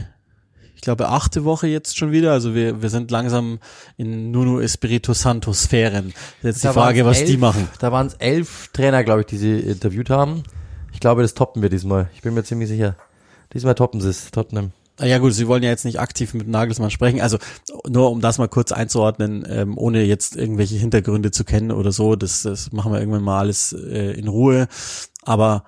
[0.76, 2.32] ich glaube, achte Woche jetzt schon wieder.
[2.32, 3.60] Also wir, wir sind langsam
[3.98, 6.14] in Nuno Espirito Santo Sphären.
[6.44, 7.68] Jetzt da die Frage, was elf, die machen.
[7.80, 10.44] Da waren es elf Trainer, glaube ich, die sie interviewt haben.
[10.94, 12.10] Ich glaube, das toppen wir diesmal.
[12.14, 12.96] Ich bin mir ziemlich sicher.
[13.54, 14.72] Diesmal toppen sie es, Tottenham.
[15.04, 17.22] Ja gut, sie wollen ja jetzt nicht aktiv mit Nagelsmann sprechen.
[17.22, 17.38] Also
[17.88, 22.16] nur um das mal kurz einzuordnen, ähm, ohne jetzt irgendwelche Hintergründe zu kennen oder so,
[22.16, 24.68] das, das machen wir irgendwann mal alles äh, in Ruhe.
[25.24, 25.64] Aber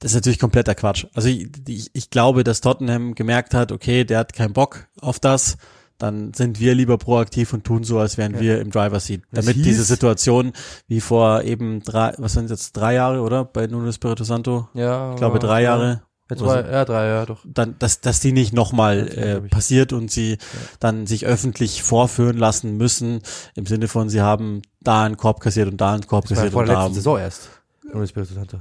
[0.00, 1.06] das ist natürlich kompletter Quatsch.
[1.14, 5.20] Also ich, ich, ich glaube, dass Tottenham gemerkt hat, okay, der hat keinen Bock auf
[5.20, 5.58] das,
[5.98, 8.40] dann sind wir lieber proaktiv und tun so, als wären ja.
[8.40, 9.22] wir im Driver Seat.
[9.30, 10.52] Damit hieß, diese Situation
[10.88, 13.44] wie vor eben drei, was sind jetzt drei Jahre, oder?
[13.44, 14.68] Bei Nuno Espirito Santo?
[14.72, 15.10] Ja.
[15.12, 15.76] Ich glaube drei ja.
[15.76, 16.02] Jahre.
[16.30, 17.40] Jetzt war, ja, drei, ja, doch.
[17.44, 20.38] Dann, dass, dass die nicht nochmal äh, passiert und sie ja.
[20.78, 23.20] dann sich öffentlich vorführen lassen müssen,
[23.56, 26.54] im Sinne von, sie haben da einen Korb kassiert und da einen Korb das kassiert.
[26.54, 27.48] War vor der letzten Saison erst.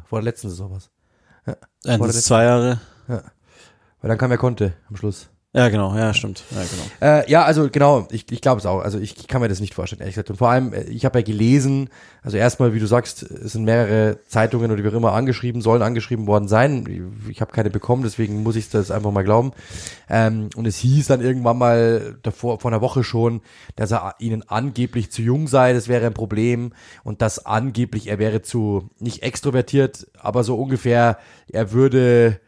[0.05, 0.89] Vor der letzten Saison was.
[1.45, 1.97] Ja.
[1.97, 2.81] Das ist zwei Jahre.
[3.07, 3.21] Ja.
[4.01, 5.29] Weil dann kam er konnte am Schluss.
[5.51, 6.43] Ja, genau, ja, stimmt.
[6.51, 6.83] Ja, genau.
[7.01, 8.81] Äh, ja, also genau, ich, ich glaube es auch.
[8.81, 10.29] Also ich, ich kann mir das nicht vorstellen, ehrlich gesagt.
[10.29, 11.89] Und vor allem, äh, ich habe ja gelesen,
[12.21, 15.81] also erstmal, wie du sagst, es sind mehrere Zeitungen oder wie auch immer angeschrieben, sollen
[15.81, 16.85] angeschrieben worden sein.
[16.87, 19.53] Ich, ich habe keine bekommen, deswegen muss ich das einfach mal glauben.
[20.07, 23.41] Ähm, und es hieß dann irgendwann mal davor, vor einer Woche schon,
[23.75, 26.73] dass er ihnen angeblich zu jung sei, das wäre ein Problem.
[27.03, 31.17] Und dass angeblich er wäre zu, nicht extrovertiert, aber so ungefähr,
[31.51, 32.39] er würde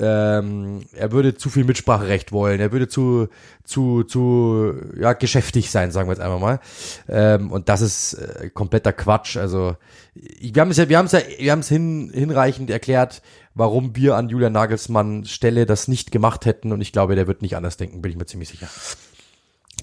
[0.00, 3.28] ähm, er würde zu viel Mitspracherecht wollen, er würde zu,
[3.64, 6.60] zu, zu, ja, geschäftig sein, sagen wir jetzt einfach mal.
[7.08, 9.36] Ähm, und das ist äh, kompletter Quatsch.
[9.36, 9.76] Also,
[10.14, 13.22] wir haben es ja, wir haben es ja, wir haben es hin, hinreichend erklärt,
[13.54, 16.72] warum wir an Julian Nagelsmann Stelle das nicht gemacht hätten.
[16.72, 18.68] Und ich glaube, der wird nicht anders denken, bin ich mir ziemlich sicher.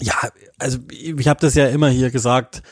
[0.00, 0.14] Ja,
[0.58, 2.62] also ich habe das ja immer hier gesagt.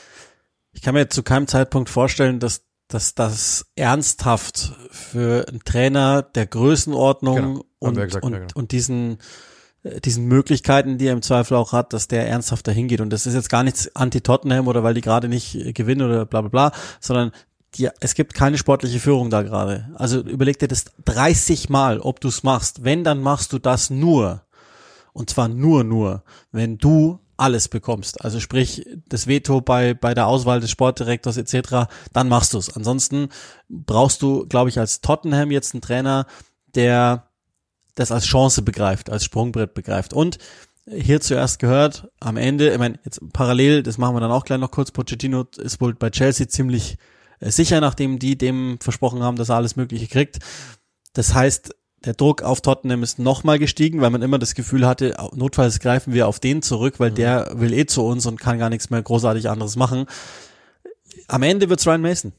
[0.73, 6.45] Ich kann mir zu keinem Zeitpunkt vorstellen, dass dass das ernsthaft für einen Trainer der
[6.45, 7.65] Größenordnung genau.
[7.79, 8.51] und, gesagt, und, ja, genau.
[8.55, 9.17] und diesen
[9.83, 13.01] äh, diesen Möglichkeiten, die er im Zweifel auch hat, dass der ernsthaft dahin geht.
[13.01, 16.41] Und das ist jetzt gar nichts anti-Tottenham oder weil die gerade nicht gewinnen oder bla
[16.41, 17.31] bla bla, sondern
[17.75, 19.89] die, es gibt keine sportliche Führung da gerade.
[19.95, 22.83] Also überleg dir das 30 Mal, ob du es machst.
[22.83, 24.43] Wenn, dann machst du das nur.
[25.13, 28.23] Und zwar nur, nur, wenn du alles bekommst.
[28.23, 32.75] Also sprich, das Veto bei, bei der Auswahl des Sportdirektors etc., dann machst du es.
[32.75, 33.29] Ansonsten
[33.69, 36.25] brauchst du, glaube ich, als Tottenham jetzt einen Trainer,
[36.75, 37.29] der
[37.95, 40.13] das als Chance begreift, als Sprungbrett begreift.
[40.13, 40.37] Und
[40.89, 44.59] hier zuerst gehört, am Ende, ich meine, jetzt parallel, das machen wir dann auch gleich
[44.59, 46.97] noch kurz, Pochettino ist wohl bei Chelsea ziemlich
[47.39, 50.39] äh, sicher, nachdem die dem versprochen haben, dass er alles Mögliche kriegt.
[51.13, 55.15] Das heißt, der Druck auf Tottenham ist nochmal gestiegen, weil man immer das Gefühl hatte,
[55.33, 57.15] notfalls greifen wir auf den zurück, weil mhm.
[57.15, 60.05] der will eh zu uns und kann gar nichts mehr großartig anderes machen.
[61.27, 62.33] Am Ende wird's Ryan Mason.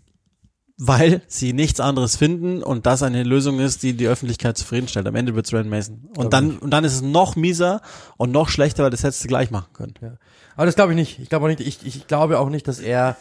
[0.80, 5.08] Weil sie nichts anderes finden und das eine Lösung ist, die die Öffentlichkeit zufriedenstellt.
[5.08, 6.08] Am Ende wird's Ryan Mason.
[6.16, 7.82] Und dann, und dann ist es noch mieser
[8.16, 9.94] und noch schlechter, weil das hättest du gleich machen können.
[10.00, 10.12] Ja.
[10.54, 11.18] Aber das glaube ich nicht.
[11.18, 13.16] Ich glaube auch nicht, ich, ich glaube auch nicht, dass er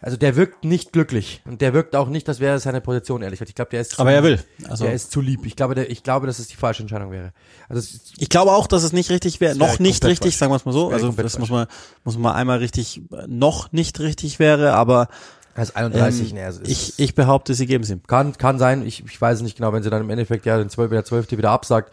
[0.00, 3.38] also der wirkt nicht glücklich und der wirkt auch nicht, das wäre seine Position, ehrlich
[3.38, 3.48] gesagt.
[3.48, 3.92] Ich glaube, der ist.
[3.92, 4.38] Zu Aber er will.
[4.68, 5.44] Also der ist zu lieb.
[5.44, 7.32] Ich glaube, der, ich glaube, dass es die falsche Entscheidung wäre.
[7.68, 9.56] Also ich glaube auch, dass es nicht richtig wäre.
[9.56, 10.36] Noch nicht richtig, falsch.
[10.36, 10.90] sagen wir es mal so.
[10.90, 11.66] Das also das muss man
[12.04, 15.08] muss man einmal richtig noch nicht richtig wäre, aber
[15.58, 18.00] er ist 31, ähm, ne, also ich, ich behaupte, sie geben es ihm.
[18.06, 20.68] Kann, kann sein, ich, ich weiß nicht genau, wenn sie dann im Endeffekt ja den
[20.68, 20.90] 12.
[20.90, 21.32] der 12.
[21.32, 21.92] wieder absagt,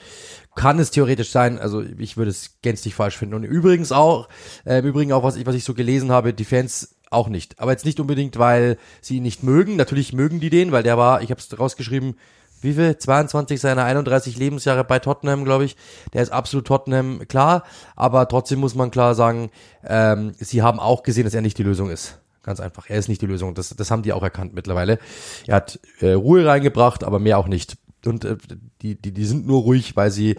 [0.53, 3.33] kann es theoretisch sein, also ich würde es gänzlich falsch finden.
[3.33, 4.29] Und übrigens auch,
[4.65, 7.59] äh, im Übrigen auch, was ich, was ich so gelesen habe, die Fans auch nicht.
[7.59, 9.75] Aber jetzt nicht unbedingt, weil sie ihn nicht mögen.
[9.75, 12.15] Natürlich mögen die den, weil der war, ich habe es rausgeschrieben,
[12.61, 12.97] wie viel?
[12.97, 15.75] 22 seiner 31 Lebensjahre bei Tottenham, glaube ich.
[16.13, 17.63] Der ist absolut Tottenham klar.
[17.95, 19.51] Aber trotzdem muss man klar sagen,
[19.85, 22.19] ähm, sie haben auch gesehen, dass er nicht die Lösung ist.
[22.43, 22.89] Ganz einfach.
[22.89, 23.53] Er ist nicht die Lösung.
[23.55, 24.99] Das, das haben die auch erkannt mittlerweile.
[25.45, 27.77] Er hat äh, Ruhe reingebracht, aber mehr auch nicht.
[28.05, 28.37] Und äh,
[28.81, 30.35] die, die, die sind nur ruhig, weil sie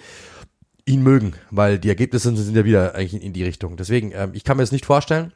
[0.84, 3.76] ihn mögen, weil die Ergebnisse sind ja wieder eigentlich in die Richtung.
[3.76, 5.32] Deswegen, ähm, ich kann mir das nicht vorstellen.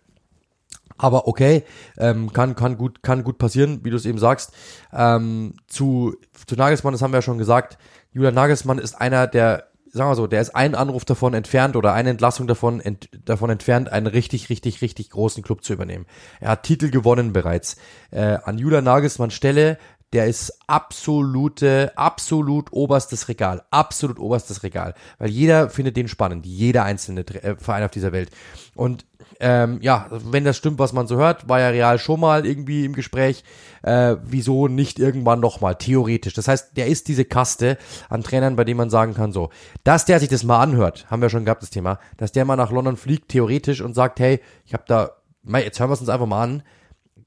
[1.01, 1.65] Aber okay,
[1.97, 4.53] ähm, kann, kann, gut, kann gut passieren, wie du es eben sagst.
[4.93, 6.15] Ähm, zu,
[6.47, 7.79] zu Nagelsmann, das haben wir ja schon gesagt,
[8.13, 11.95] Julian Nagelsmann ist einer der, sagen wir so, der ist einen Anruf davon entfernt oder
[11.95, 16.05] eine Entlassung davon, ent, davon entfernt, einen richtig, richtig, richtig großen Club zu übernehmen.
[16.39, 17.77] Er hat Titel gewonnen bereits.
[18.11, 19.79] Äh, an Julian Nagelsmann Stelle
[20.13, 23.63] der ist absolute, absolut oberstes Regal.
[23.71, 24.95] Absolut oberstes Regal.
[25.19, 26.47] Weil jeder findet den spannend.
[26.47, 28.31] Jeder einzelne äh, Verein auf dieser Welt.
[28.75, 29.07] Und
[29.41, 32.85] ähm, ja, wenn das stimmt, was man so hört, war ja Real schon mal irgendwie
[32.85, 33.43] im Gespräch.
[33.83, 36.35] Äh, wieso nicht irgendwann nochmal, theoretisch.
[36.35, 37.79] Das heißt, der ist diese Kaste
[38.11, 39.49] an Trainern, bei dem man sagen kann, so,
[39.83, 42.57] dass der sich das mal anhört, haben wir schon gehabt, das Thema, dass der mal
[42.57, 45.11] nach London fliegt, theoretisch, und sagt, hey, ich habe da,
[45.59, 46.63] jetzt hören wir es uns einfach mal an,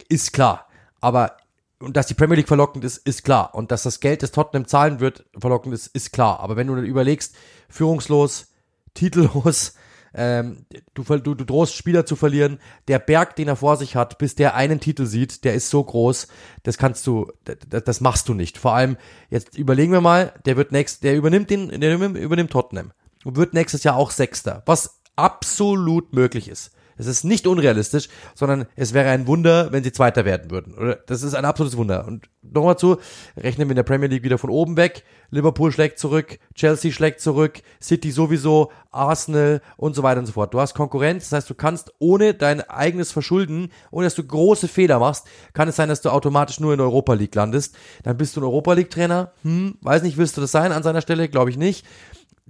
[0.07, 0.67] ist klar.
[1.01, 1.37] Aber
[1.79, 3.53] und dass die Premier League verlockend ist, ist klar.
[3.53, 6.39] Und dass das Geld, das Tottenham zahlen wird, verlockend ist, ist klar.
[6.39, 7.35] Aber wenn du dann überlegst,
[7.67, 8.53] führungslos,
[8.93, 9.73] titellos,
[10.13, 14.17] ähm, du, du, du drohst Spieler zu verlieren, der Berg, den er vor sich hat,
[14.17, 16.27] bis der einen Titel sieht, der ist so groß,
[16.63, 18.57] das kannst du, das, das machst du nicht.
[18.57, 18.97] Vor allem,
[19.29, 22.91] jetzt überlegen wir mal, der wird nächst, der übernimmt den, der übernimmt Tottenham
[23.23, 26.71] und wird nächstes Jahr auch Sechster, was absolut möglich ist.
[26.97, 30.75] Es ist nicht unrealistisch, sondern es wäre ein Wunder, wenn sie Zweiter werden würden.
[30.75, 32.05] Oder das ist ein absolutes Wunder.
[32.05, 32.97] Und nochmal zu,
[33.37, 35.03] rechnen wir in der Premier League wieder von oben weg.
[35.31, 40.53] Liverpool schlägt zurück, Chelsea schlägt zurück, City sowieso, Arsenal und so weiter und so fort.
[40.53, 44.67] Du hast Konkurrenz, das heißt, du kannst ohne dein eigenes Verschulden, ohne dass du große
[44.67, 47.75] Fehler machst, kann es sein, dass du automatisch nur in der Europa League landest.
[48.03, 49.31] Dann bist du ein Europa League Trainer.
[49.41, 51.29] Hm, weiß nicht, willst du das sein an seiner Stelle?
[51.29, 51.85] Glaube ich nicht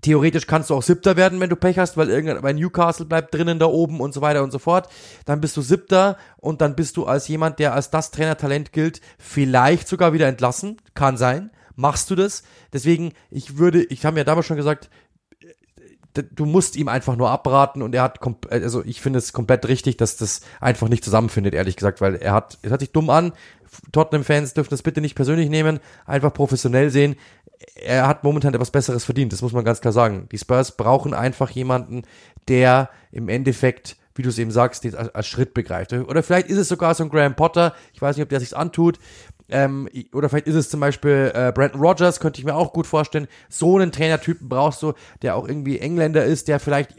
[0.03, 3.33] theoretisch kannst du auch Siebter werden, wenn du Pech hast, weil irgendwann bei Newcastle bleibt
[3.33, 4.87] drinnen da oben und so weiter und so fort.
[5.25, 9.01] Dann bist du Siebter und dann bist du als jemand, der als das Trainertalent gilt,
[9.17, 10.77] vielleicht sogar wieder entlassen.
[10.93, 11.49] Kann sein.
[11.75, 12.43] Machst du das?
[12.71, 14.89] Deswegen, ich würde, ich habe ja damals schon gesagt,
[16.13, 18.19] du musst ihm einfach nur abraten und er hat,
[18.51, 22.33] also ich finde es komplett richtig, dass das einfach nicht zusammenfindet, ehrlich gesagt, weil er
[22.33, 23.33] hat, es hört sich dumm an.
[23.91, 27.15] Tottenham-Fans dürfen das bitte nicht persönlich nehmen, einfach professionell sehen
[27.75, 30.27] er hat momentan etwas Besseres verdient, das muss man ganz klar sagen.
[30.31, 32.03] Die Spurs brauchen einfach jemanden,
[32.47, 35.93] der im Endeffekt, wie du es eben sagst, als, als Schritt begreift.
[35.93, 38.53] Oder vielleicht ist es sogar so ein Graham Potter, ich weiß nicht, ob der sich's
[38.53, 38.99] antut,
[39.49, 42.87] ähm, oder vielleicht ist es zum Beispiel äh, Brandon Rogers, könnte ich mir auch gut
[42.87, 43.27] vorstellen.
[43.49, 46.95] So einen Trainertypen brauchst du, der auch irgendwie Engländer ist, der vielleicht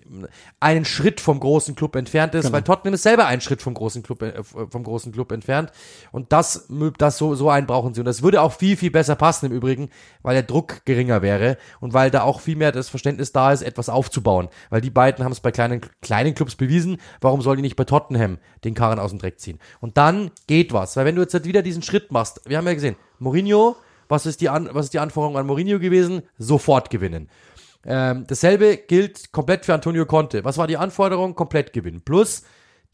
[0.61, 2.55] einen Schritt vom großen Club entfernt ist, genau.
[2.55, 5.73] weil Tottenham ist selber einen Schritt vom großen Club, äh, vom großen Club entfernt.
[6.13, 6.69] Und das,
[6.99, 8.01] das so, so einen brauchen sie.
[8.01, 9.91] Und das würde auch viel, viel besser passen im Übrigen,
[10.23, 13.63] weil der Druck geringer wäre und weil da auch viel mehr das Verständnis da ist,
[13.63, 14.49] etwas aufzubauen.
[14.71, 16.99] Weil die beiden haben es bei kleinen, kleinen Clubs bewiesen.
[17.21, 19.59] Warum sollen die nicht bei Tottenham den Karren aus dem Dreck ziehen?
[19.81, 20.97] Und dann geht was.
[20.97, 23.77] Weil wenn du jetzt halt wieder diesen Schritt machst, wir haben ja gesehen, Mourinho,
[24.09, 26.23] was ist die, An was ist die Anforderung an Mourinho gewesen?
[26.39, 27.29] Sofort gewinnen.
[27.87, 30.45] Ähm, dasselbe gilt komplett für Antonio Conte.
[30.45, 31.35] Was war die Anforderung?
[31.35, 32.03] Komplett gewinnen.
[32.03, 32.45] Plus,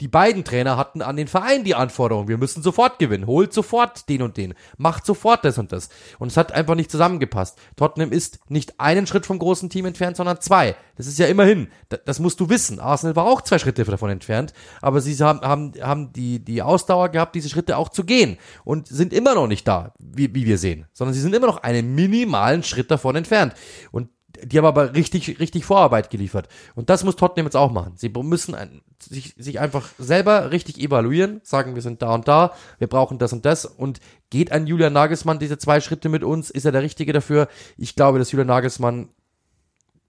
[0.01, 4.09] die beiden Trainer hatten an den Verein die Anforderung, wir müssen sofort gewinnen, holt sofort
[4.09, 5.89] den und den, macht sofort das und das.
[6.17, 7.59] Und es hat einfach nicht zusammengepasst.
[7.75, 10.75] Tottenham ist nicht einen Schritt vom großen Team entfernt, sondern zwei.
[10.97, 11.67] Das ist ja immerhin,
[12.05, 12.79] das musst du wissen.
[12.79, 17.09] Arsenal war auch zwei Schritte davon entfernt, aber sie haben, haben, haben die, die Ausdauer
[17.09, 20.57] gehabt, diese Schritte auch zu gehen und sind immer noch nicht da, wie, wie wir
[20.57, 23.53] sehen, sondern sie sind immer noch einen minimalen Schritt davon entfernt.
[23.91, 24.09] Und
[24.43, 26.47] die haben aber richtig, richtig Vorarbeit geliefert.
[26.75, 27.93] Und das muss Tottenham jetzt auch machen.
[27.95, 32.53] Sie müssen ein, sich, sich einfach selber richtig evaluieren, sagen, wir sind da und da,
[32.79, 33.65] wir brauchen das und das.
[33.65, 36.49] Und geht ein Julian Nagelsmann diese zwei Schritte mit uns?
[36.49, 37.47] Ist er der Richtige dafür?
[37.77, 39.09] Ich glaube, dass Julian Nagelsmann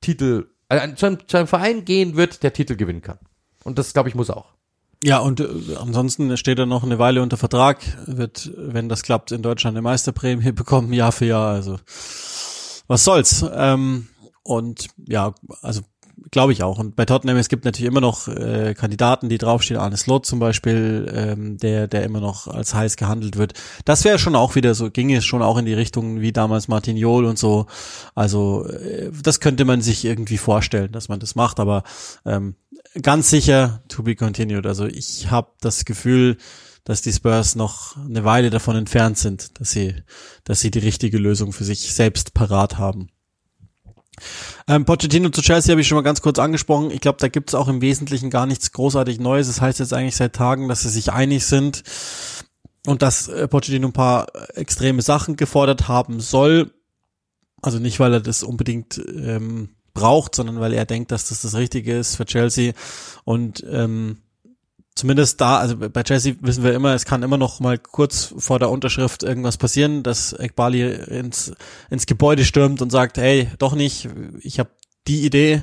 [0.00, 3.18] Titel, also zu, einem, zu einem Verein gehen wird, der Titel gewinnen kann.
[3.64, 4.46] Und das, glaube ich, muss auch.
[5.04, 5.46] Ja, und äh,
[5.80, 9.82] ansonsten steht er noch eine Weile unter Vertrag, wird, wenn das klappt, in Deutschland eine
[9.82, 11.54] Meisterprämie bekommen, Jahr für Jahr.
[11.54, 11.78] Also
[12.86, 13.44] was soll's.
[13.54, 14.08] Ähm,
[14.42, 15.82] und ja, also
[16.30, 16.78] glaube ich auch.
[16.78, 20.38] Und bei Tottenham, es gibt natürlich immer noch äh, Kandidaten, die draufstehen, Arne Slot zum
[20.38, 23.54] Beispiel, ähm, der, der immer noch als heiß gehandelt wird.
[23.84, 26.68] Das wäre schon auch wieder so, ginge es schon auch in die Richtung wie damals
[26.68, 27.66] Martin Jol und so.
[28.14, 31.82] Also äh, das könnte man sich irgendwie vorstellen, dass man das macht, aber
[32.24, 32.56] ähm,
[33.00, 34.66] ganz sicher to be continued.
[34.66, 36.36] Also ich habe das Gefühl,
[36.84, 39.94] dass die Spurs noch eine Weile davon entfernt sind, dass sie,
[40.44, 43.08] dass sie die richtige Lösung für sich selbst parat haben.
[44.68, 46.90] Ähm, Pochettino zu Chelsea habe ich schon mal ganz kurz angesprochen.
[46.90, 49.46] Ich glaube, da gibt es auch im Wesentlichen gar nichts großartig Neues.
[49.46, 51.82] Das heißt jetzt eigentlich seit Tagen, dass sie sich einig sind
[52.86, 56.72] und dass äh, Pochettino ein paar extreme Sachen gefordert haben soll.
[57.62, 61.54] Also nicht, weil er das unbedingt ähm, braucht, sondern weil er denkt, dass das das
[61.54, 62.72] Richtige ist für Chelsea.
[63.24, 64.18] Und ähm,
[65.02, 68.60] zumindest da, also bei Chelsea wissen wir immer, es kann immer noch mal kurz vor
[68.60, 71.52] der Unterschrift irgendwas passieren, dass Ekbali ins,
[71.90, 74.08] ins Gebäude stürmt und sagt, hey, doch nicht,
[74.42, 74.70] ich habe
[75.08, 75.62] die Idee,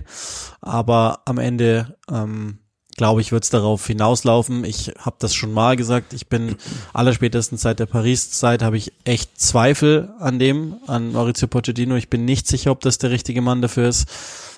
[0.59, 2.57] aber am Ende ähm,
[2.97, 4.65] glaube ich, wird es darauf hinauslaufen.
[4.65, 6.57] Ich habe das schon mal gesagt, ich bin
[6.91, 11.95] allerspätestens seit der Paris-Zeit habe ich echt Zweifel an dem, an Maurizio Pochettino.
[11.95, 14.09] Ich bin nicht sicher, ob das der richtige Mann dafür ist.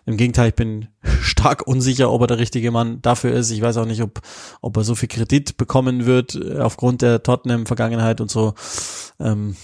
[0.06, 0.88] Im Gegenteil, ich bin
[1.22, 3.52] stark unsicher, ob er der richtige Mann dafür ist.
[3.52, 4.22] Ich weiß auch nicht, ob,
[4.62, 8.54] ob er so viel Kredit bekommen wird äh, aufgrund der Tottenham-Vergangenheit und so.
[9.20, 9.56] Ähm,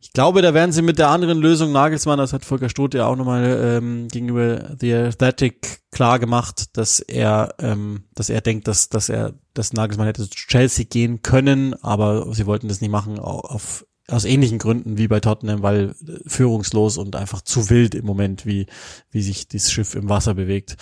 [0.00, 3.06] ich glaube, da werden sie mit der anderen Lösung Nagelsmann, das hat Volker Stoth ja
[3.06, 8.90] auch nochmal ähm, gegenüber The Athletic klar gemacht, dass er, ähm, dass er denkt, dass,
[8.90, 13.18] dass er, dass Nagelsmann hätte zu Chelsea gehen können, aber sie wollten das nicht machen
[13.18, 15.94] auf aus ähnlichen Gründen wie bei Tottenham, weil
[16.26, 18.66] führungslos und einfach zu wild im Moment, wie,
[19.10, 20.76] wie sich dieses Schiff im Wasser bewegt.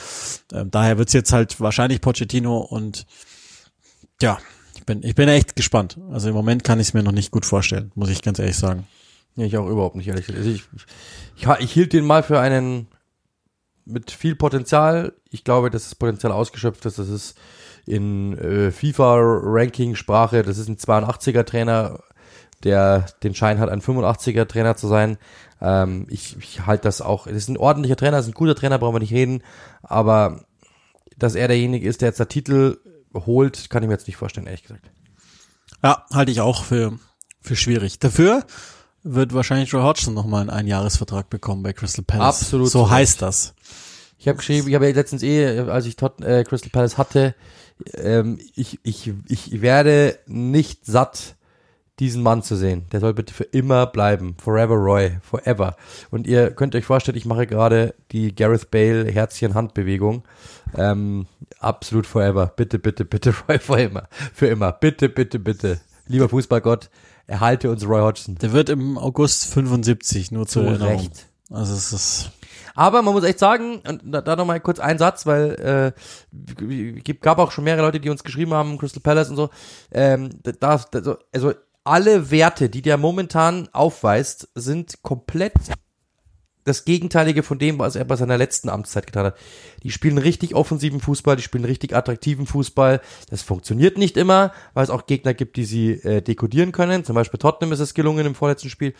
[0.52, 3.06] Ähm, daher wird's jetzt halt wahrscheinlich Pochettino und
[4.20, 4.38] ja,
[4.76, 5.98] ich bin, ich bin echt gespannt.
[6.10, 8.56] Also im Moment kann ich es mir noch nicht gut vorstellen, muss ich ganz ehrlich
[8.56, 8.86] sagen.
[9.36, 10.44] Ja, ich auch überhaupt nicht, ehrlich gesagt.
[10.44, 10.64] Also ich,
[11.36, 12.88] ich, ich hielt den mal für einen
[13.84, 15.12] mit viel Potenzial.
[15.30, 16.98] Ich glaube, dass das Potenzial ausgeschöpft ist.
[16.98, 17.36] Das ist
[17.86, 22.00] in äh, FIFA-Ranking-Sprache, das ist ein 82er-Trainer,
[22.64, 25.18] der den Schein hat, ein 85er-Trainer zu sein.
[25.60, 28.78] Ähm, ich ich halte das auch, das ist ein ordentlicher Trainer, ist ein guter Trainer,
[28.78, 29.42] brauchen wir nicht reden,
[29.82, 30.44] aber
[31.16, 32.78] dass er derjenige ist, der jetzt der Titel
[33.14, 34.90] holt, kann ich mir jetzt nicht vorstellen, ehrlich gesagt.
[35.82, 36.98] Ja, halte ich auch für,
[37.40, 37.98] für schwierig.
[37.98, 38.44] Dafür
[39.02, 42.42] wird wahrscheinlich Joe Hodgson nochmal einen Einjahresvertrag bekommen bei Crystal Palace.
[42.42, 42.70] Absolut.
[42.70, 43.54] So heißt das.
[44.18, 47.34] Ich habe geschrieben, ich habe ja letztens eh, als ich Tot äh, Crystal Palace hatte,
[47.94, 51.36] ähm, ich, ich, ich werde nicht satt,
[52.00, 52.86] diesen Mann zu sehen.
[52.92, 54.34] Der soll bitte für immer bleiben.
[54.42, 55.18] Forever Roy.
[55.22, 55.76] Forever.
[56.10, 60.24] Und ihr könnt euch vorstellen, ich mache gerade die Gareth Bale Herzchen-Handbewegung.
[60.76, 61.26] Ähm,
[61.58, 62.52] absolut forever.
[62.56, 64.08] Bitte, bitte, bitte, Roy, for immer.
[64.32, 64.72] Für immer.
[64.72, 65.80] Bitte, bitte, bitte.
[66.06, 66.90] Lieber Fußballgott,
[67.26, 68.36] erhalte uns Roy Hodgson.
[68.36, 70.96] Der wird im August 75, nur zur Erinnerung.
[70.96, 71.26] Recht.
[71.50, 72.30] Also es ist
[72.74, 75.92] aber man muss echt sagen, und da, da nochmal kurz ein Satz, weil
[76.32, 79.50] äh, gab auch schon mehrere Leute, die uns geschrieben haben, Crystal Palace und so.
[79.90, 81.52] Ähm, da, da, also
[81.84, 85.54] alle Werte, die der momentan aufweist, sind komplett
[86.64, 89.36] das Gegenteilige von dem, was er bei seiner letzten Amtszeit getan hat.
[89.82, 93.00] Die spielen richtig offensiven Fußball, die spielen richtig attraktiven Fußball.
[93.30, 97.04] Das funktioniert nicht immer, weil es auch Gegner gibt, die sie äh, dekodieren können.
[97.04, 98.94] Zum Beispiel Tottenham ist es gelungen im vorletzten Spiel.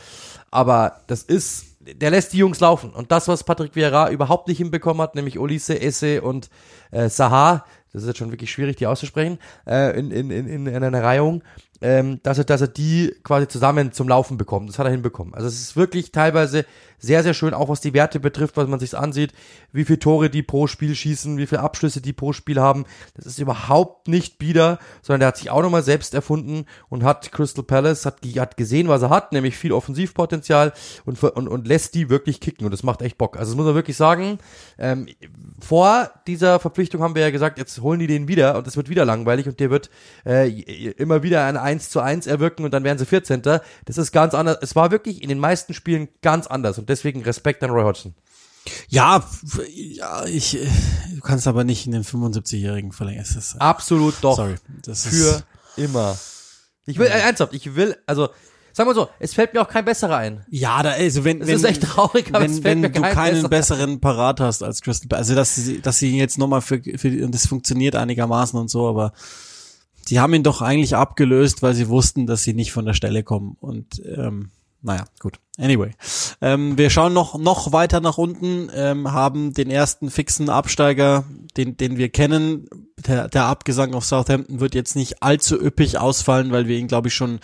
[0.51, 2.91] Aber das ist, der lässt die Jungs laufen.
[2.91, 6.49] Und das, was Patrick Vieira überhaupt nicht hinbekommen hat, nämlich Olise, Esse und
[6.91, 10.83] äh, Saha, das ist jetzt schon wirklich schwierig, die auszusprechen, äh, in, in, in, in
[10.83, 11.43] einer Reihung,
[11.81, 14.69] ähm, dass er, dass er die quasi zusammen zum Laufen bekommt.
[14.69, 15.35] Das hat er hinbekommen.
[15.35, 16.65] Also es ist wirklich teilweise
[17.01, 19.33] sehr, sehr schön, auch was die Werte betrifft, was man sich ansieht,
[19.73, 22.85] wie viele Tore die pro Spiel schießen, wie viele Abschlüsse die pro Spiel haben.
[23.15, 27.33] Das ist überhaupt nicht bieder, sondern der hat sich auch nochmal selbst erfunden und hat
[27.33, 30.73] Crystal Palace, hat, hat gesehen, was er hat, nämlich viel Offensivpotenzial
[31.07, 33.39] und, und, und lässt die wirklich kicken und das macht echt Bock.
[33.39, 34.39] Also das muss man wirklich sagen,
[34.79, 35.09] ähm,
[35.59, 38.91] vor dieser Verpflichtung haben wir ja gesagt, jetzt holen die den wieder und es wird
[38.91, 39.89] wieder langweilig und der wird
[40.27, 40.49] äh,
[40.93, 43.43] immer wieder ein 1 zu 1 erwirken und dann werden sie 14.
[43.43, 44.59] Das ist ganz anders.
[44.61, 48.15] Es war wirklich in den meisten Spielen ganz anders und deswegen Respekt an Roy Hodgson.
[48.89, 49.25] Ja,
[49.73, 50.59] ja, ich,
[51.15, 53.23] du kannst aber nicht in den 75-Jährigen verlängern.
[53.23, 54.37] Ist, Absolut doch.
[54.37, 54.57] Sorry.
[54.83, 55.45] Das Für ist,
[55.77, 56.19] immer.
[56.87, 58.29] Ich will, äh, ernsthaft, ich will, also,
[58.73, 60.45] Sag mal so, es fällt mir auch kein besserer ein.
[60.49, 62.91] Ja, da, also wenn, das wenn, ist echt traurig, aber wenn, es fällt wenn mir
[62.91, 63.49] du kein keinen besserer.
[63.49, 67.09] besseren parat hast als Crystal also dass sie, dass sie ihn jetzt nochmal für, für,
[67.25, 69.13] und das funktioniert einigermaßen und so, aber
[70.11, 73.23] sie haben ihn doch eigentlich abgelöst, weil sie wussten, dass sie nicht von der Stelle
[73.23, 74.51] kommen und, ähm,
[74.83, 75.39] naja, gut.
[75.57, 75.93] Anyway.
[76.41, 81.23] Ähm, wir schauen noch, noch weiter nach unten, ähm, haben den ersten fixen Absteiger,
[81.57, 82.67] den, den wir kennen.
[83.07, 87.07] Der, der Abgesang auf Southampton wird jetzt nicht allzu üppig ausfallen, weil wir ihn, glaube
[87.07, 87.39] ich, schon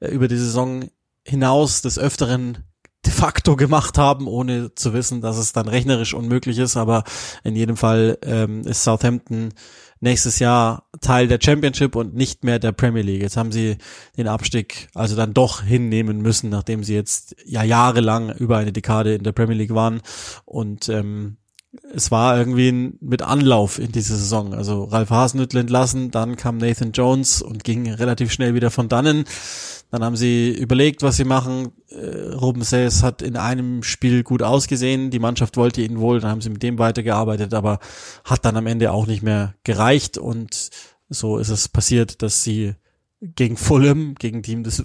[0.00, 0.88] äh, über die Saison
[1.22, 2.64] hinaus des Öfteren
[3.04, 6.78] de facto gemacht haben, ohne zu wissen, dass es dann rechnerisch unmöglich ist.
[6.78, 7.04] Aber
[7.44, 9.52] in jedem Fall ähm, ist Southampton
[10.00, 13.22] nächstes Jahr Teil der Championship und nicht mehr der Premier League.
[13.22, 13.76] Jetzt haben sie
[14.16, 19.14] den Abstieg also dann doch hinnehmen müssen, nachdem sie jetzt ja jahrelang über eine Dekade
[19.14, 20.00] in der Premier League waren
[20.44, 21.36] und ähm,
[21.94, 24.54] es war irgendwie ein, mit Anlauf in diese Saison.
[24.54, 29.24] Also Ralf Hasenhüttl entlassen, dann kam Nathan Jones und ging relativ schnell wieder von dannen.
[29.90, 31.72] Dann haben sie überlegt, was sie machen.
[31.88, 35.10] Äh, Ruben Sayes hat in einem Spiel gut ausgesehen.
[35.10, 36.20] Die Mannschaft wollte ihn wohl.
[36.20, 37.78] Dann haben sie mit dem weitergearbeitet, aber
[38.24, 40.18] hat dann am Ende auch nicht mehr gereicht.
[40.18, 40.70] Und
[41.08, 42.74] so ist es passiert, dass sie
[43.20, 44.82] gegen Fulham, gegen Team, das,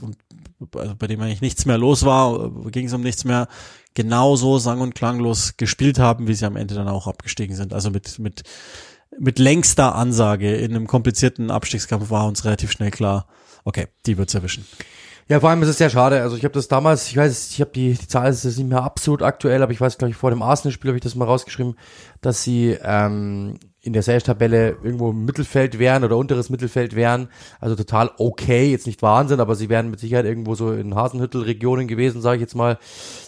[0.76, 3.48] also bei dem eigentlich nichts mehr los war, ging es um nichts mehr,
[3.94, 7.74] genauso sang- und klanglos gespielt haben, wie sie am Ende dann auch abgestiegen sind.
[7.74, 8.44] Also mit, mit,
[9.20, 13.28] mit längster Ansage in einem komplizierten Abstiegskampf war uns relativ schnell klar,
[13.64, 14.66] okay, die wird's erwischen.
[15.28, 16.22] Ja, vor allem ist es sehr schade.
[16.22, 18.84] Also ich habe das damals, ich weiß, ich habe die, die Zahl ist nicht mehr
[18.84, 21.76] absolut aktuell, aber ich weiß, glaube ich, vor dem Arsenal-Spiel habe ich das mal rausgeschrieben,
[22.20, 27.30] dass sie ähm, in der Sales-Tabelle irgendwo im Mittelfeld wären oder unteres Mittelfeld wären.
[27.60, 31.88] Also total okay, jetzt nicht Wahnsinn, aber sie wären mit Sicherheit irgendwo so in Hasenhüttel-Regionen
[31.88, 32.78] gewesen, sage ich jetzt mal.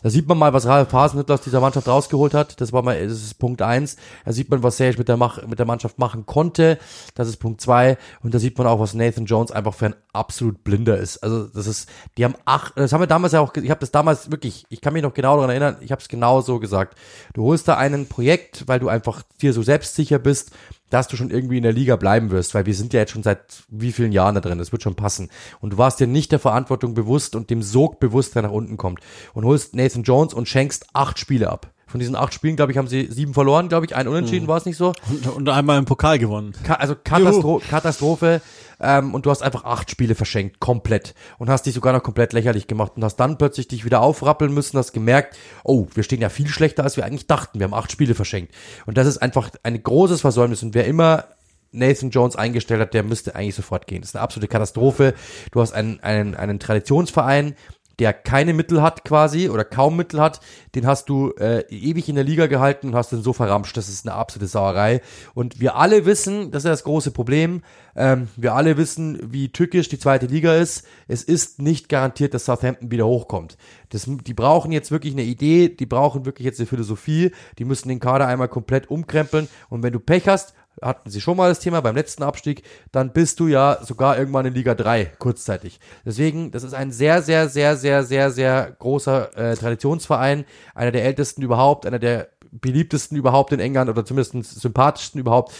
[0.03, 2.61] Da sieht man mal, was Ralf Hasenhüttel aus dieser Mannschaft rausgeholt hat.
[2.61, 3.97] Das war mal, das ist Punkt eins.
[4.25, 6.77] Da sieht man, was Sage mit der, Mach, mit der Mannschaft machen konnte.
[7.15, 7.97] Das ist Punkt zwei.
[8.21, 11.17] Und da sieht man auch, was Nathan Jones einfach für ein absolut Blinder ist.
[11.17, 13.91] Also das ist, die haben acht, das haben wir damals ja auch, ich habe das
[13.91, 16.95] damals wirklich, ich kann mich noch genau daran erinnern, ich habe es genau so gesagt.
[17.33, 20.42] Du holst da ein Projekt, weil du einfach dir so selbstsicher bist,
[20.89, 23.23] dass du schon irgendwie in der Liga bleiben wirst, weil wir sind ja jetzt schon
[23.23, 25.29] seit wie vielen Jahren da drin, das wird schon passen.
[25.59, 28.77] Und du warst dir nicht der Verantwortung bewusst und dem Sog bewusst, der nach unten
[28.77, 28.99] kommt.
[29.33, 31.73] Und holst Nathan Jones und schenkst acht Spiele ab.
[31.93, 34.47] Von diesen acht Spielen, glaube ich, haben sie sieben verloren, glaube ich, ein Unentschieden, mhm.
[34.47, 34.93] war es nicht so?
[35.11, 36.55] Und, und, einmal im Pokal gewonnen.
[36.63, 37.69] Ka also Katastro Juhu.
[37.69, 38.41] Katastrophe.
[38.81, 41.13] Ähm, und du hast einfach acht Spiele verschenkt, komplett.
[41.37, 44.51] Und hast dich sogar noch komplett lächerlich gemacht und hast dann plötzlich dich wieder aufrappeln
[44.51, 47.59] müssen, hast gemerkt, oh, wir stehen ja viel schlechter, als wir eigentlich dachten.
[47.59, 48.55] Wir haben acht Spiele verschenkt.
[48.87, 50.63] Und das ist einfach ein großes Versäumnis.
[50.63, 51.25] Und wer immer
[51.73, 54.01] Nathan Jones eingestellt hat, der müsste eigentlich sofort gehen.
[54.01, 55.13] Das ist eine absolute Katastrophe.
[55.51, 57.55] Du hast einen, einen, einen Traditionsverein,
[57.99, 60.39] der keine Mittel hat quasi oder kaum Mittel hat,
[60.75, 63.77] den hast du äh, ewig in der Liga gehalten und hast den so verramscht.
[63.77, 65.01] Das ist eine absolute Sauerei.
[65.33, 67.61] Und wir alle wissen, das ist das große Problem,
[67.95, 70.85] ähm, wir alle wissen, wie tückisch die zweite Liga ist.
[71.07, 73.57] Es ist nicht garantiert, dass Southampton wieder hochkommt.
[73.89, 77.89] Das, die brauchen jetzt wirklich eine Idee, die brauchen wirklich jetzt eine Philosophie, die müssen
[77.89, 79.47] den Kader einmal komplett umkrempeln.
[79.69, 83.13] Und wenn du Pech hast, hatten sie schon mal das Thema beim letzten Abstieg, dann
[83.13, 85.79] bist du ja sogar irgendwann in Liga 3 kurzzeitig.
[86.05, 90.45] Deswegen, das ist ein sehr, sehr, sehr, sehr, sehr, sehr großer äh, Traditionsverein,
[90.75, 95.53] einer der ältesten überhaupt, einer der beliebtesten überhaupt in England oder zumindest sympathischsten überhaupt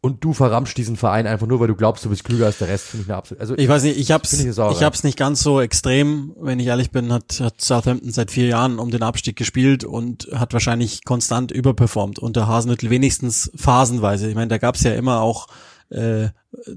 [0.00, 2.68] und du verramschst diesen Verein einfach nur, weil du glaubst, du bist klüger als der
[2.68, 3.40] Rest, finde ich eine absolute.
[3.40, 6.66] Also ich weiß nicht, ich hab's, ich, ich hab's nicht ganz so extrem, wenn ich
[6.66, 11.04] ehrlich bin, hat, hat Southampton seit vier Jahren um den Abstieg gespielt und hat wahrscheinlich
[11.04, 14.28] konstant überperformt unter Hasenhüttel, wenigstens phasenweise.
[14.28, 15.48] Ich meine, da gab's ja immer auch
[15.90, 16.28] äh,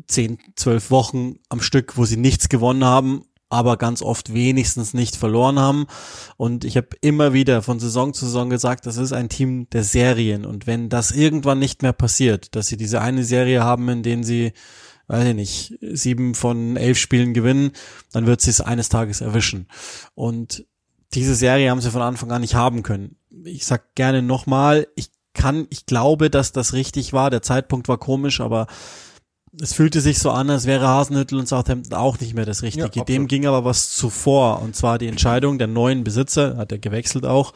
[0.08, 5.16] zehn, zwölf Wochen am Stück, wo sie nichts gewonnen haben aber ganz oft wenigstens nicht
[5.16, 5.88] verloren haben.
[6.36, 9.84] Und ich habe immer wieder von Saison zu Saison gesagt, das ist ein Team der
[9.84, 10.46] Serien.
[10.46, 14.24] Und wenn das irgendwann nicht mehr passiert, dass sie diese eine Serie haben, in denen
[14.24, 14.54] sie,
[15.08, 17.72] weiß ich nicht, sieben von elf Spielen gewinnen,
[18.12, 19.68] dann wird sie es eines Tages erwischen.
[20.14, 20.66] Und
[21.14, 23.16] diese Serie haben sie von Anfang an nicht haben können.
[23.46, 27.30] Ich sag gerne nochmal, ich kann, ich glaube, dass das richtig war.
[27.30, 28.68] Der Zeitpunkt war komisch, aber
[29.60, 32.90] es fühlte sich so an, als wäre Hasenhüttel und Southampton auch nicht mehr das Richtige.
[32.94, 36.80] Ja, Dem ging aber was zuvor, und zwar die Entscheidung der neuen Besitzer, hat er
[36.80, 37.54] gewechselt auch,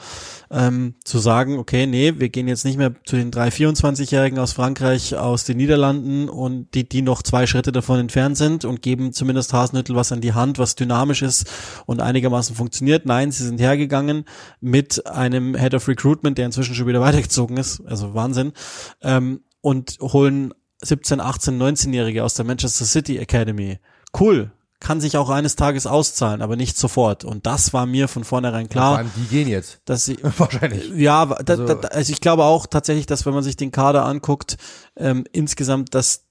[0.49, 4.53] ähm, zu sagen, okay, nee, wir gehen jetzt nicht mehr zu den drei 24-Jährigen aus
[4.53, 9.11] Frankreich, aus den Niederlanden und die, die noch zwei Schritte davon entfernt sind und geben
[9.11, 11.51] zumindest Hasenhüttel was an die Hand, was dynamisch ist
[11.85, 13.05] und einigermaßen funktioniert.
[13.05, 14.25] Nein, sie sind hergegangen
[14.61, 18.53] mit einem Head of Recruitment, der inzwischen schon wieder weitergezogen ist, also Wahnsinn,
[19.01, 23.79] ähm, und holen 17, 18, 19-Jährige aus der Manchester City Academy.
[24.17, 24.51] Cool.
[24.79, 27.23] Kann sich auch eines Tages auszahlen, aber nicht sofort.
[27.23, 28.97] Und das war mir von vornherein klar.
[28.97, 29.79] Allem, die gehen jetzt.
[29.85, 30.89] Dass sie, Wahrscheinlich.
[30.95, 34.05] Ja, da, also, da, also ich glaube auch tatsächlich, dass wenn man sich den Kader
[34.05, 34.57] anguckt,
[34.97, 36.25] ähm, insgesamt, dass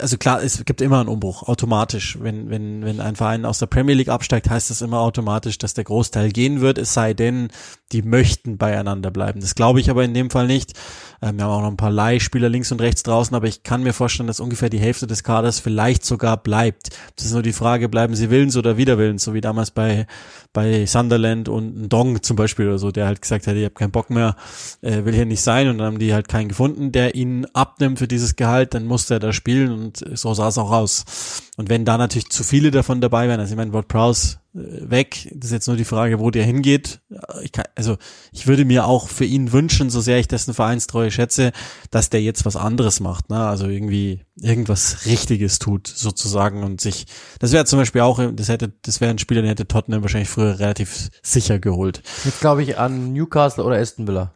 [0.00, 2.18] also klar, es gibt immer einen Umbruch, automatisch.
[2.20, 5.74] Wenn, wenn, wenn ein Verein aus der Premier League absteigt, heißt das immer automatisch, dass
[5.74, 7.48] der Großteil gehen wird, es sei denn,
[7.92, 9.40] die möchten beieinander bleiben.
[9.40, 10.74] Das glaube ich aber in dem Fall nicht.
[11.22, 13.82] Ähm, wir haben auch noch ein paar Leihspieler links und rechts draußen, aber ich kann
[13.82, 16.90] mir vorstellen, dass ungefähr die Hälfte des Kaders vielleicht sogar bleibt.
[17.16, 20.06] Das ist nur die Frage, bleiben sie willens oder widerwillens, so wie damals bei,
[20.52, 23.92] bei Sunderland und Dong zum Beispiel oder so, der halt gesagt hat, ich habe keinen
[23.92, 24.36] Bock mehr,
[24.82, 27.98] äh, will hier nicht sein und dann haben die halt keinen gefunden, der ihn abnimmt
[27.98, 31.42] für dieses Gehalt, dann musste er da spielen und so sah es auch aus.
[31.56, 35.28] Und wenn da natürlich zu viele davon dabei wären, also ich meine, Ward Prowse weg.
[35.34, 37.00] Das ist jetzt nur die Frage, wo der hingeht.
[37.42, 37.96] Ich kann, also
[38.32, 41.52] ich würde mir auch für ihn wünschen, so sehr ich dessen Vereinstreue schätze,
[41.90, 43.30] dass der jetzt was anderes macht.
[43.30, 43.38] Ne?
[43.38, 47.06] Also irgendwie irgendwas Richtiges tut sozusagen und sich.
[47.40, 50.30] Das wäre zum Beispiel auch, das hätte, das wäre ein Spieler, den hätte Tottenham wahrscheinlich
[50.30, 52.02] früher relativ sicher geholt.
[52.24, 54.32] Jetzt glaube ich an Newcastle oder Aston Villa.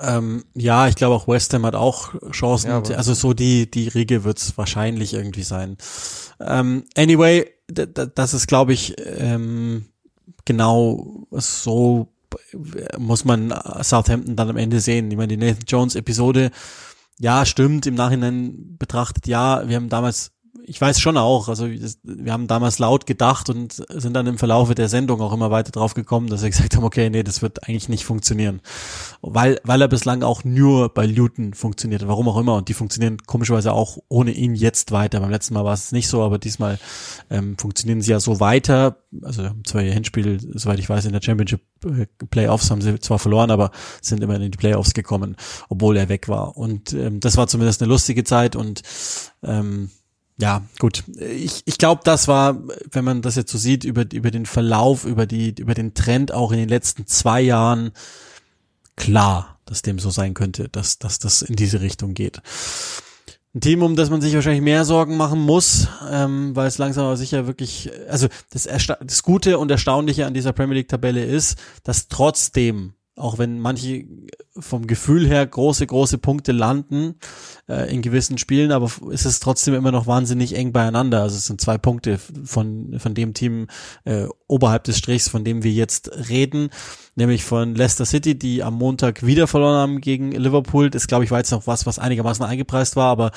[0.00, 2.70] Ähm, ja, ich glaube auch West Ham hat auch Chancen.
[2.70, 5.76] Ja, also so die die Riege wird's wahrscheinlich irgendwie sein.
[6.40, 9.86] Ähm, anyway, das ist, glaube ich, ähm,
[10.44, 12.08] genau so
[12.98, 15.10] muss man Southampton dann am Ende sehen.
[15.10, 16.50] Ich meine, die Nathan Jones Episode,
[17.18, 20.32] ja, stimmt, im Nachhinein betrachtet, ja, wir haben damals
[20.68, 24.74] ich weiß schon auch, also wir haben damals laut gedacht und sind dann im Verlaufe
[24.74, 27.66] der Sendung auch immer weiter drauf gekommen, dass wir gesagt haben, okay, nee, das wird
[27.66, 28.60] eigentlich nicht funktionieren.
[29.22, 32.56] Weil, weil er bislang auch nur bei Luton funktioniert, warum auch immer.
[32.56, 35.20] Und die funktionieren komischerweise auch ohne ihn jetzt weiter.
[35.20, 36.78] Beim letzten Mal war es nicht so, aber diesmal
[37.30, 38.98] ähm, funktionieren sie ja so weiter.
[39.22, 39.44] Also
[39.74, 43.70] ihr Hinspiel, soweit ich weiß, in der Championship äh, Playoffs haben sie zwar verloren, aber
[44.02, 45.36] sind immer in die Playoffs gekommen,
[45.68, 46.56] obwohl er weg war.
[46.56, 48.82] Und ähm, das war zumindest eine lustige Zeit und
[49.42, 49.90] ähm,
[50.40, 51.02] ja, gut.
[51.18, 52.56] Ich, ich glaube, das war,
[52.90, 56.32] wenn man das jetzt so sieht, über, über den Verlauf, über die, über den Trend
[56.32, 57.90] auch in den letzten zwei Jahren
[58.94, 62.40] klar, dass dem so sein könnte, dass, dass das in diese Richtung geht.
[63.54, 67.06] Ein Team, um das man sich wahrscheinlich mehr Sorgen machen muss, ähm, weil es langsam
[67.06, 71.24] aber sicher wirklich, also das, Ersta das Gute und Erstaunliche an dieser Premier League Tabelle
[71.24, 74.06] ist, dass trotzdem auch wenn manche
[74.58, 77.14] vom Gefühl her große, große Punkte landen
[77.68, 81.22] äh, in gewissen Spielen, aber ist es trotzdem immer noch wahnsinnig eng beieinander.
[81.22, 83.68] Also es sind zwei Punkte von, von dem Team
[84.04, 86.70] äh, oberhalb des Strichs, von dem wir jetzt reden,
[87.18, 90.88] nämlich von Leicester City, die am Montag wieder verloren haben gegen Liverpool.
[90.88, 93.32] Das, glaube ich, war jetzt noch was, was einigermaßen eingepreist war, aber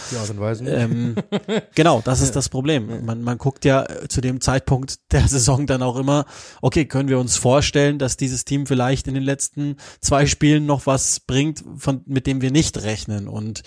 [0.66, 1.16] ähm,
[1.76, 3.06] genau, das ist das Problem.
[3.06, 6.26] Man, man guckt ja zu dem Zeitpunkt der Saison dann auch immer,
[6.62, 10.86] okay, können wir uns vorstellen, dass dieses Team vielleicht in den letzten zwei Spielen noch
[10.86, 13.28] was bringt, von, mit dem wir nicht rechnen.
[13.28, 13.64] Und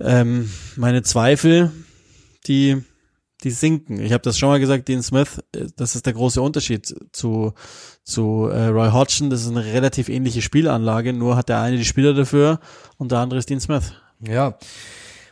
[0.00, 1.72] ähm, meine Zweifel,
[2.46, 2.84] die
[3.44, 4.00] die sinken.
[4.00, 7.52] Ich habe das schon mal gesagt, Dean Smith, äh, das ist der große Unterschied zu,
[8.02, 9.30] zu äh, Roy Hodgson.
[9.30, 12.60] Das ist eine relativ ähnliche Spielanlage, nur hat der eine die Spieler dafür
[12.96, 13.92] und der andere ist Dean Smith.
[14.20, 14.58] Ja,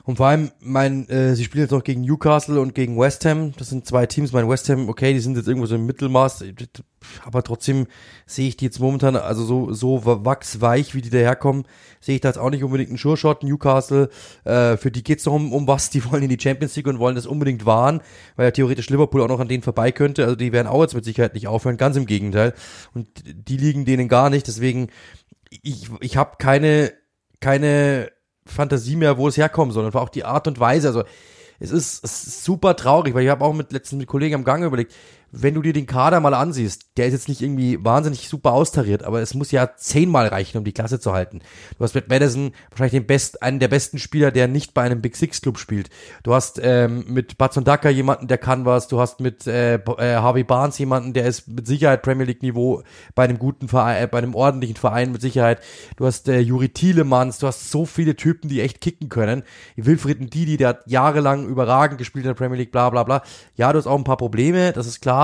[0.06, 3.52] und vor allem, mein, äh, sie spielen jetzt noch gegen Newcastle und gegen West Ham.
[3.56, 4.32] Das sind zwei Teams.
[4.32, 6.44] Mein West Ham, okay, die sind jetzt irgendwo so im Mittelmaß,
[7.24, 7.86] aber trotzdem
[8.26, 11.64] sehe ich die jetzt momentan, also so, so wachsweich, wie die daherkommen,
[12.02, 13.44] sehe ich da jetzt auch nicht unbedingt einen Sure-Shot.
[13.44, 14.10] Newcastle,
[14.44, 15.88] äh, für die geht's noch um, um was.
[15.94, 18.02] Die wollen in die Champions League und wollen das unbedingt wahren,
[18.36, 20.24] weil ja theoretisch Liverpool auch noch an denen vorbei könnte.
[20.24, 22.52] Also die werden auch jetzt mit Sicherheit nicht aufhören, ganz im Gegenteil.
[22.92, 24.48] Und die liegen denen gar nicht.
[24.48, 24.88] Deswegen,
[25.62, 26.92] ich, ich habe keine,
[27.40, 28.10] keine
[28.46, 29.84] Fantasie mehr, wo es herkommen soll.
[29.84, 30.88] Und auch die Art und Weise.
[30.88, 31.04] Also
[31.60, 34.44] es ist, es ist super traurig, weil ich habe auch mit letzten mit Kollegen am
[34.44, 34.92] Gang überlegt,
[35.36, 39.02] wenn du dir den Kader mal ansiehst, der ist jetzt nicht irgendwie wahnsinnig super austariert,
[39.02, 41.40] aber es muss ja zehnmal reichen, um die Klasse zu halten.
[41.76, 45.00] Du hast mit Madison wahrscheinlich den best, einen der besten Spieler, der nicht bei einem
[45.00, 45.90] Big Six Club spielt.
[46.22, 48.86] Du hast ähm, mit Batson Daka jemanden, der kann was.
[48.86, 52.82] Du hast mit äh, äh, Harvey Barnes jemanden, der ist mit Sicherheit Premier League Niveau
[53.16, 55.60] bei einem guten Verein, äh, bei einem ordentlichen Verein mit Sicherheit.
[55.96, 59.42] Du hast äh, Juri Thielemanns, du hast so viele Typen, die echt kicken können.
[59.76, 63.22] Wilfried Ndidi, der hat jahrelang überragend gespielt in der Premier League, bla bla bla.
[63.56, 65.23] Ja, du hast auch ein paar Probleme, das ist klar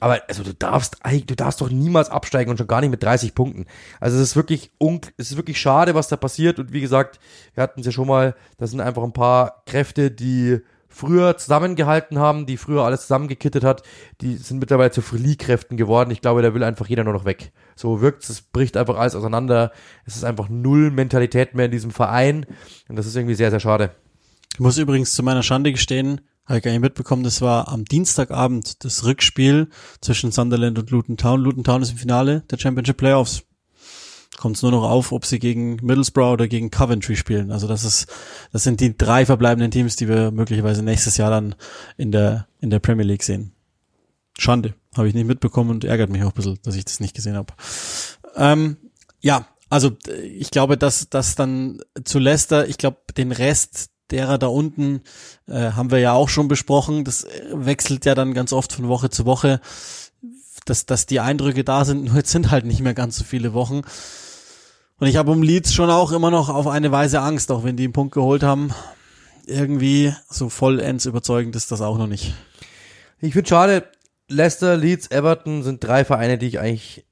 [0.00, 3.34] Aber also du darfst du darfst doch niemals absteigen und schon gar nicht mit 30
[3.34, 3.66] Punkten.
[4.00, 4.70] Also es ist wirklich
[5.16, 6.58] es ist wirklich schade, was da passiert.
[6.58, 7.18] Und wie gesagt,
[7.54, 12.18] wir hatten es ja schon mal, das sind einfach ein paar Kräfte, die früher zusammengehalten
[12.18, 13.82] haben, die früher alles zusammengekittet hat,
[14.20, 16.10] die sind mittlerweile zu Fliehkräften geworden.
[16.10, 17.52] Ich glaube, da will einfach jeder nur noch weg.
[17.76, 19.72] So wirkt es, es bricht einfach alles auseinander.
[20.06, 22.46] Es ist einfach null Mentalität mehr in diesem Verein.
[22.88, 23.90] Und das ist irgendwie sehr, sehr schade.
[24.54, 27.84] Ich muss übrigens zu meiner Schande gestehen, habe ich gar nicht mitbekommen, das war am
[27.84, 29.68] Dienstagabend das Rückspiel
[30.00, 31.42] zwischen Sunderland und Luton Town.
[31.42, 33.42] Luton Town ist im Finale der Championship Playoffs.
[34.38, 37.50] Kommt es nur noch auf, ob sie gegen Middlesbrough oder gegen Coventry spielen.
[37.50, 38.06] Also das ist,
[38.50, 41.54] das sind die drei verbleibenden Teams, die wir möglicherweise nächstes Jahr dann
[41.96, 43.52] in der, in der Premier League sehen.
[44.38, 44.74] Schande.
[44.96, 47.36] Habe ich nicht mitbekommen und ärgert mich auch ein bisschen, dass ich das nicht gesehen
[47.36, 47.52] habe.
[48.36, 48.78] Ähm,
[49.20, 54.46] ja, also ich glaube, dass dass dann zu Leicester, ich glaube, den Rest derer da
[54.46, 55.02] unten
[55.46, 57.04] äh, haben wir ja auch schon besprochen.
[57.04, 59.60] Das wechselt ja dann ganz oft von Woche zu Woche,
[60.64, 62.04] dass, dass die Eindrücke da sind.
[62.06, 63.82] Nur jetzt sind halt nicht mehr ganz so viele Wochen.
[65.00, 67.76] Und ich habe um Leeds schon auch immer noch auf eine Weise Angst, auch wenn
[67.76, 68.72] die einen Punkt geholt haben.
[69.46, 72.34] Irgendwie so vollends überzeugend ist das auch noch nicht.
[73.20, 73.84] Ich finde schade,
[74.28, 77.06] Leicester, Leeds, Everton sind drei Vereine, die ich eigentlich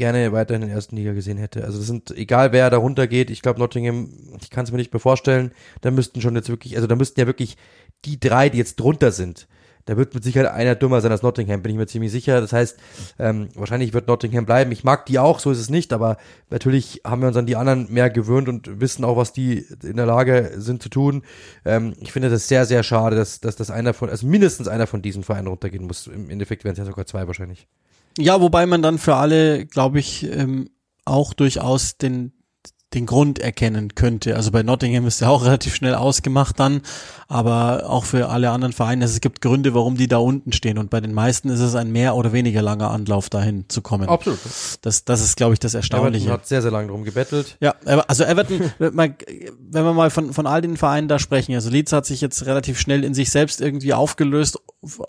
[0.00, 1.62] gerne weiter in der ersten Liga gesehen hätte.
[1.62, 4.08] Also das sind, egal wer da runtergeht, ich glaube Nottingham,
[4.40, 5.50] ich kann es mir nicht mehr
[5.82, 7.58] da müssten schon jetzt wirklich, also da müssten ja wirklich
[8.06, 9.46] die drei, die jetzt drunter sind,
[9.84, 12.40] da wird mit Sicherheit einer dümmer sein als Nottingham, bin ich mir ziemlich sicher.
[12.40, 12.78] Das heißt,
[13.18, 14.72] ähm, wahrscheinlich wird Nottingham bleiben.
[14.72, 16.16] Ich mag die auch, so ist es nicht, aber
[16.48, 19.96] natürlich haben wir uns an die anderen mehr gewöhnt und wissen auch, was die in
[19.96, 21.24] der Lage sind zu tun.
[21.64, 24.86] Ähm, ich finde das sehr, sehr schade, dass, dass das einer von, also mindestens einer
[24.86, 26.06] von diesen Vereinen runtergehen muss.
[26.06, 27.66] Im Endeffekt wären es ja sogar zwei wahrscheinlich.
[28.18, 30.70] Ja, wobei man dann für alle, glaube ich, ähm,
[31.04, 32.32] auch durchaus den
[32.94, 34.34] den Grund erkennen könnte.
[34.36, 36.82] Also bei Nottingham ist ja auch relativ schnell ausgemacht dann,
[37.30, 40.90] aber auch für alle anderen Vereine, es gibt Gründe, warum die da unten stehen und
[40.90, 44.08] bei den meisten ist es ein mehr oder weniger langer Anlauf dahin zu kommen.
[44.08, 44.40] Absolut.
[44.82, 46.24] Das, das ist, glaube ich, das Erstaunliche.
[46.24, 47.56] Everton hat sehr, sehr lange drum gebettelt.
[47.60, 47.76] Ja,
[48.08, 48.96] also Everton, wenn
[49.70, 52.80] wir mal von, von all den Vereinen da sprechen, also Leeds hat sich jetzt relativ
[52.80, 54.58] schnell in sich selbst irgendwie aufgelöst,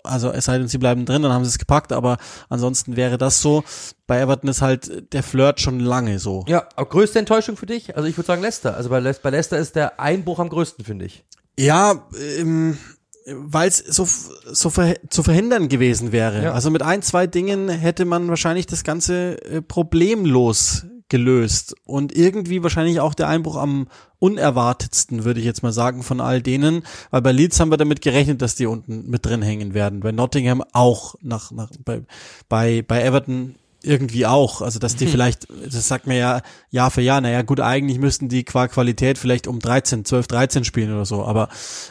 [0.04, 2.18] also es sei denn, sie bleiben drin, dann haben sie es gepackt, aber
[2.48, 3.64] ansonsten wäre das so.
[4.06, 6.44] Bei Everton ist halt der Flirt schon lange so.
[6.46, 7.96] Ja, aber größte Enttäuschung für dich?
[7.96, 8.76] Also ich würde sagen Leicester.
[8.76, 11.24] Also bei, Le bei Leicester ist der Einbruch am größten, finde ich.
[11.58, 12.78] Ja, ähm,
[13.26, 16.44] weil es so, so ver zu verhindern gewesen wäre.
[16.44, 16.52] Ja.
[16.52, 21.74] Also mit ein, zwei Dingen hätte man wahrscheinlich das Ganze äh, problemlos gelöst.
[21.84, 23.86] Und irgendwie wahrscheinlich auch der Einbruch am
[24.18, 26.84] unerwartetsten, würde ich jetzt mal sagen, von all denen.
[27.10, 30.00] Weil bei Leeds haben wir damit gerechnet, dass die unten mit drin hängen werden.
[30.00, 32.02] Bei Nottingham auch nach, nach bei,
[32.48, 34.62] bei, bei Everton irgendwie auch.
[34.62, 35.12] Also, dass die hm.
[35.12, 39.18] vielleicht, das sagt mir ja Jahr für Jahr, naja, gut, eigentlich müssten die qua Qualität
[39.18, 41.48] vielleicht um 13, 12, 13 spielen oder so, aber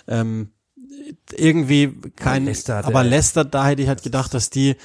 [0.08, 0.50] ähm,
[1.34, 4.76] irgendwie kein, Leicester aber Leicester, da hätte ich halt gedacht, dass die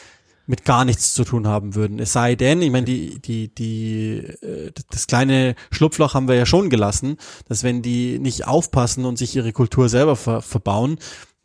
[0.47, 1.99] mit gar nichts zu tun haben würden.
[1.99, 6.47] Es sei denn, ich meine, die, die, die, äh, das kleine Schlupfloch haben wir ja
[6.47, 7.17] schon gelassen,
[7.49, 10.99] dass wenn die nicht aufpassen und sich ihre Kultur selber ver verbauen,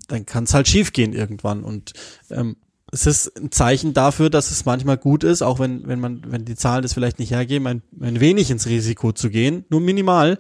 [0.08, 1.64] dann kann es halt schiefgehen irgendwann.
[1.64, 1.94] Und
[2.30, 2.58] ähm,
[2.92, 6.44] es ist ein Zeichen dafür, dass es manchmal gut ist, auch wenn, wenn man, wenn
[6.44, 10.40] die Zahlen das vielleicht nicht hergeben, ein, ein wenig ins Risiko zu gehen, nur minimal,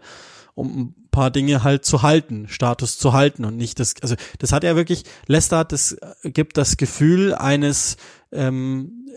[0.53, 4.51] um ein paar Dinge halt zu halten, Status zu halten und nicht das, also das
[4.51, 7.95] hat ja wirklich, Leicester hat das, gibt das Gefühl eines,
[8.33, 9.07] ähm,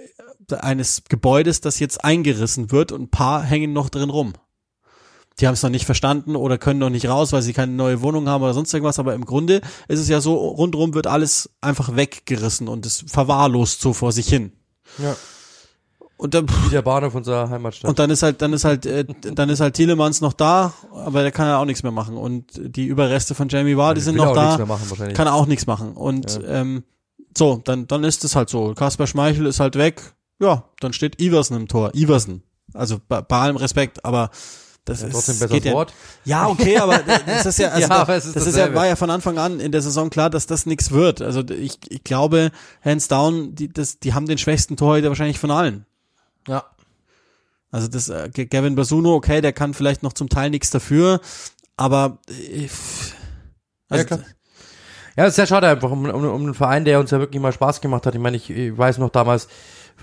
[0.51, 4.35] eines Gebäudes, das jetzt eingerissen wird und ein paar hängen noch drin rum
[5.41, 8.03] die haben es noch nicht verstanden oder können noch nicht raus, weil sie keine neue
[8.03, 8.99] Wohnung haben oder sonst irgendwas.
[8.99, 13.81] Aber im Grunde ist es ja so, rundherum wird alles einfach weggerissen und es verwahrlost
[13.81, 14.53] so vor sich hin.
[14.99, 15.17] Ja.
[16.17, 17.89] Und dann, Wie der Bahnhof unserer Heimatstadt.
[17.89, 21.23] Und dann ist halt, dann ist halt, äh, dann ist halt Thielemanns noch da, aber
[21.23, 22.17] der kann ja auch nichts mehr machen.
[22.17, 24.57] Und die Überreste von Jamie Ward, die sind noch da,
[25.13, 25.95] kann er auch nichts machen.
[25.95, 26.61] Und ja.
[26.61, 26.85] ähm,
[27.37, 28.75] so, dann, dann ist es halt so.
[28.75, 30.15] Kasper Schmeichel ist halt weg.
[30.41, 31.93] Ja, dann steht Iversen im Tor.
[31.95, 32.45] Iversen.
[32.73, 34.31] Also bei, bei allem Respekt, aber
[34.85, 35.95] das ja, ist trotzdem besser ja, Wort.
[36.25, 38.97] Ja, okay, aber das ist ja, also ja, das, ist, das ist ja, war ja
[38.97, 41.23] von Anfang an in der Saison klar, dass das nichts wird.
[41.23, 42.51] Also ich, ich glaube,
[42.85, 45.87] hands down, die, das, die haben den schwächsten Torhüter wahrscheinlich von allen.
[46.47, 46.65] Ja.
[47.71, 51.21] Also das, äh, Gavin Basuno, okay, der kann vielleicht noch zum Teil nichts dafür,
[51.77, 52.69] aber äh,
[53.89, 54.23] also, ja,
[55.17, 57.53] ja, ist sehr schade einfach um, um, um einen Verein, der uns ja wirklich mal
[57.53, 58.15] Spaß gemacht hat.
[58.15, 59.49] Ich meine, ich, ich weiß noch damals,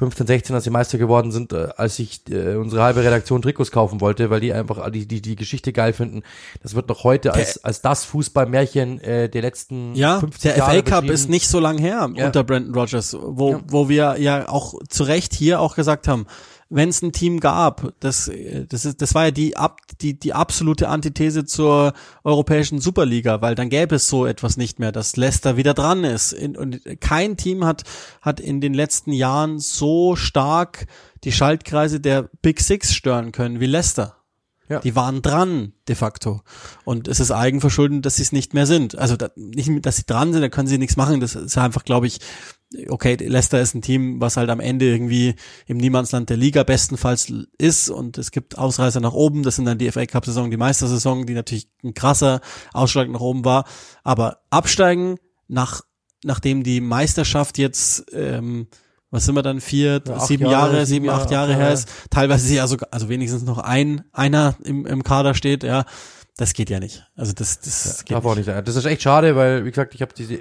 [0.02, 3.70] 15, 16, als sie Meister geworden sind, äh, als ich äh, unsere halbe Redaktion Trikots
[3.70, 6.24] kaufen wollte, weil die einfach die, die, die Geschichte geil finden.
[6.64, 10.82] Das wird noch heute als, als das Fußballmärchen äh, der letzten ja, 50 der FA
[10.82, 12.26] Cup ist nicht so lang her ja.
[12.26, 13.60] unter Brandon Rogers, wo, ja.
[13.68, 16.26] wo wir ja auch zu Recht hier auch gesagt haben,
[16.72, 18.32] wenn es ein Team gab, das,
[18.70, 21.94] das, ist, das war ja die, ab, die, die absolute Antithese zur
[22.24, 26.34] europäischen Superliga, weil dann gäbe es so etwas nicht mehr, dass Leicester wieder dran ist.
[26.34, 27.84] Und kein Team hat,
[28.22, 30.88] hat in den letzten Jahren so stark
[31.26, 34.16] die Schaltkreise der Big Six stören können wie Leicester.
[34.70, 34.80] Ja.
[34.80, 36.42] Die waren dran, de facto.
[36.86, 38.98] Und es ist Eigenverschulden, dass sie es nicht mehr sind.
[38.98, 41.20] Also da, nicht, dass sie dran sind, da können sie nichts machen.
[41.20, 42.20] Das ist einfach, glaube ich,
[42.90, 45.36] okay, Leicester ist ein Team, was halt am Ende irgendwie
[45.68, 49.78] im Niemandsland der Liga bestenfalls ist und es gibt Ausreißer nach oben, das sind dann
[49.78, 52.42] die FA Cup Saison, die Meistersaison, die natürlich ein krasser
[52.74, 53.66] Ausschlag nach oben war,
[54.04, 55.18] aber absteigen
[55.48, 55.82] nach
[56.24, 58.68] nachdem die Meisterschaft jetzt ähm,
[59.12, 61.90] was sind wir dann vier, ja, sieben Jahre, Jahre, sieben, acht Jahre, Jahre her ist,
[62.10, 65.84] teilweise ja sogar, also wenigstens noch ein einer im, im Kader steht, ja,
[66.38, 67.06] das geht ja nicht.
[67.16, 68.32] Also das, das ja, geht darf nicht.
[68.32, 68.64] auch nicht sein.
[68.64, 70.40] Das ist echt schade, weil, wie gesagt, ich habe diese,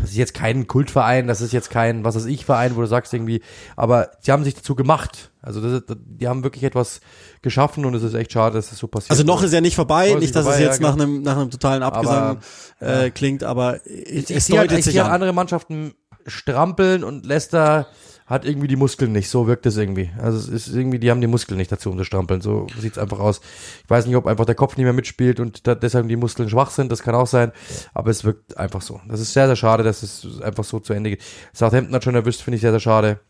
[0.00, 2.86] das ist jetzt kein Kultverein, das ist jetzt kein, was weiß ich, Verein, wo du
[2.86, 3.42] sagst irgendwie,
[3.76, 5.32] aber sie haben sich dazu gemacht.
[5.42, 7.00] Also das, ist, die haben wirklich etwas
[7.42, 9.10] geschaffen und es ist echt schade, dass es das so passiert.
[9.10, 11.04] Also noch ist ja nicht vorbei, nicht, dass vorbei, es jetzt ja, nach genau.
[11.04, 12.40] einem nach einem totalen Abgesang
[12.80, 15.10] aber, äh, klingt, aber ich, es ich deutet halt, sich ich an.
[15.10, 15.94] andere Mannschaften
[16.26, 17.88] strampeln und Leicester
[18.34, 19.30] hat irgendwie die Muskeln nicht.
[19.30, 20.10] So wirkt es irgendwie.
[20.18, 22.40] Also es ist irgendwie, die haben die Muskeln nicht dazu, um zu strampeln.
[22.40, 23.40] So sieht's einfach aus.
[23.84, 26.50] Ich weiß nicht, ob einfach der Kopf nicht mehr mitspielt und da, deshalb die Muskeln
[26.50, 26.92] schwach sind.
[26.92, 27.52] Das kann auch sein.
[27.94, 29.00] Aber es wirkt einfach so.
[29.08, 31.22] Das ist sehr, sehr schade, dass es einfach so zu Ende geht.
[31.54, 33.20] Southampton hat schon erwischt, finde ich sehr, sehr schade.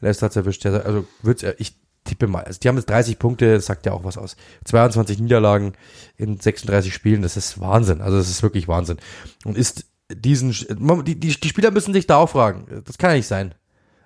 [0.00, 0.62] Leicester hat's erwischt.
[0.62, 2.42] Sehr, also wird's, ich tippe mal.
[2.42, 4.36] Also die haben jetzt 30 Punkte, das sagt ja auch was aus.
[4.64, 5.74] 22 Niederlagen
[6.16, 8.00] in 36 Spielen, das ist Wahnsinn.
[8.00, 8.98] Also das ist wirklich Wahnsinn.
[9.44, 12.82] Und ist diesen, die, die, die Spieler müssen sich da auch fragen.
[12.84, 13.54] Das kann ja nicht sein.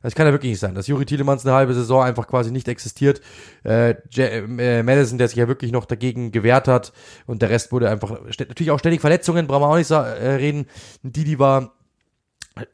[0.03, 2.69] Das kann ja wirklich nicht sein, dass Juri Tielemans eine halbe Saison einfach quasi nicht
[2.69, 3.21] existiert.
[3.65, 6.93] Äh, äh, Madison, der sich ja wirklich noch dagegen gewehrt hat
[7.27, 10.67] und der Rest wurde einfach, natürlich auch ständig Verletzungen, brauchen wir auch nicht äh, reden.
[11.03, 11.75] Didi war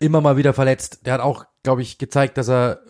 [0.01, 1.07] immer mal wieder verletzt.
[1.07, 2.81] Der hat auch glaube ich, gezeigt, dass er,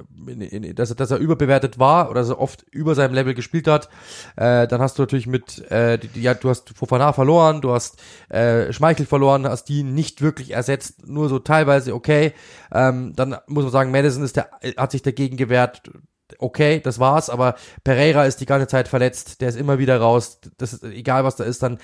[0.77, 3.89] dass er, dass er überbewertet war oder dass er oft über seinem Level gespielt hat.
[4.37, 8.01] Äh, dann hast du natürlich mit, äh, die, ja, du hast Fofana verloren, du hast
[8.29, 12.35] äh, Schmeichel verloren, hast die nicht wirklich ersetzt, nur so teilweise okay.
[12.73, 15.91] Ähm, dann muss man sagen, Madison ist der, hat sich dagegen gewehrt
[16.39, 17.55] okay, das war's, aber
[17.85, 21.37] Pereira ist die ganze Zeit verletzt, der ist immer wieder raus, das ist, egal was
[21.37, 21.79] da ist, dann,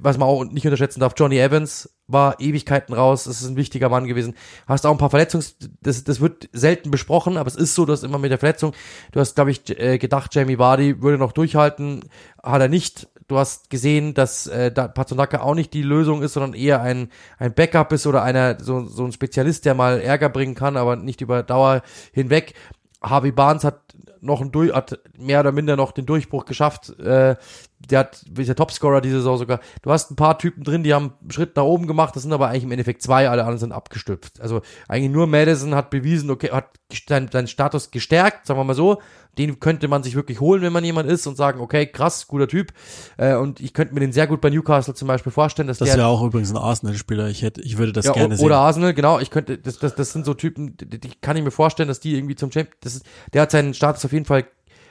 [0.00, 3.88] was man auch nicht unterschätzen darf, Johnny Evans war Ewigkeiten raus, das ist ein wichtiger
[3.88, 4.34] Mann gewesen,
[4.66, 8.02] hast auch ein paar Verletzungs, das, das wird selten besprochen, aber es ist so, dass
[8.02, 8.72] immer mit der Verletzung,
[9.12, 12.08] du hast, glaube ich, äh, gedacht, Jamie Vardy würde noch durchhalten,
[12.42, 16.32] hat er nicht, du hast gesehen, dass äh, da Pazonaka auch nicht die Lösung ist,
[16.32, 20.30] sondern eher ein, ein Backup ist oder einer, so, so ein Spezialist, der mal Ärger
[20.30, 21.82] bringen kann, aber nicht über Dauer
[22.12, 22.54] hinweg.
[23.02, 23.87] Harvey Barnes hat
[24.20, 26.98] noch ein Durch, hat mehr oder minder noch den Durchbruch geschafft.
[26.98, 27.36] Äh,
[27.78, 29.60] der hat, ist der Topscorer diese Saison sogar.
[29.82, 32.32] Du hast ein paar Typen drin, die haben einen Schritt nach oben gemacht, das sind
[32.32, 34.40] aber eigentlich im Endeffekt zwei, alle anderen sind abgestüpft.
[34.40, 36.70] Also eigentlich nur Madison hat bewiesen, okay, hat
[37.08, 39.00] seinen, seinen Status gestärkt, sagen wir mal so.
[39.36, 42.48] Den könnte man sich wirklich holen, wenn man jemand ist und sagen, okay, krass, guter
[42.48, 42.72] Typ.
[43.18, 45.86] Äh, und ich könnte mir den sehr gut bei Newcastle zum Beispiel vorstellen, dass das
[45.86, 45.96] der.
[45.96, 47.28] Das wäre auch übrigens ein Arsenal-Spieler.
[47.28, 48.44] Ich hätte, ich würde das ja, gerne sehen.
[48.44, 49.20] Oder Arsenal, genau.
[49.20, 52.00] Ich könnte, das, das, das sind so Typen, die, die kann ich mir vorstellen, dass
[52.00, 54.44] die irgendwie zum Champion, das ist, der hat seinen Status auf jeden Fall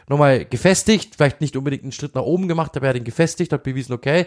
[0.10, 3.52] nochmal gefestigt, vielleicht nicht unbedingt einen Schritt nach oben gemacht, aber er hat ihn gefestigt,
[3.52, 4.26] hat bewiesen, okay,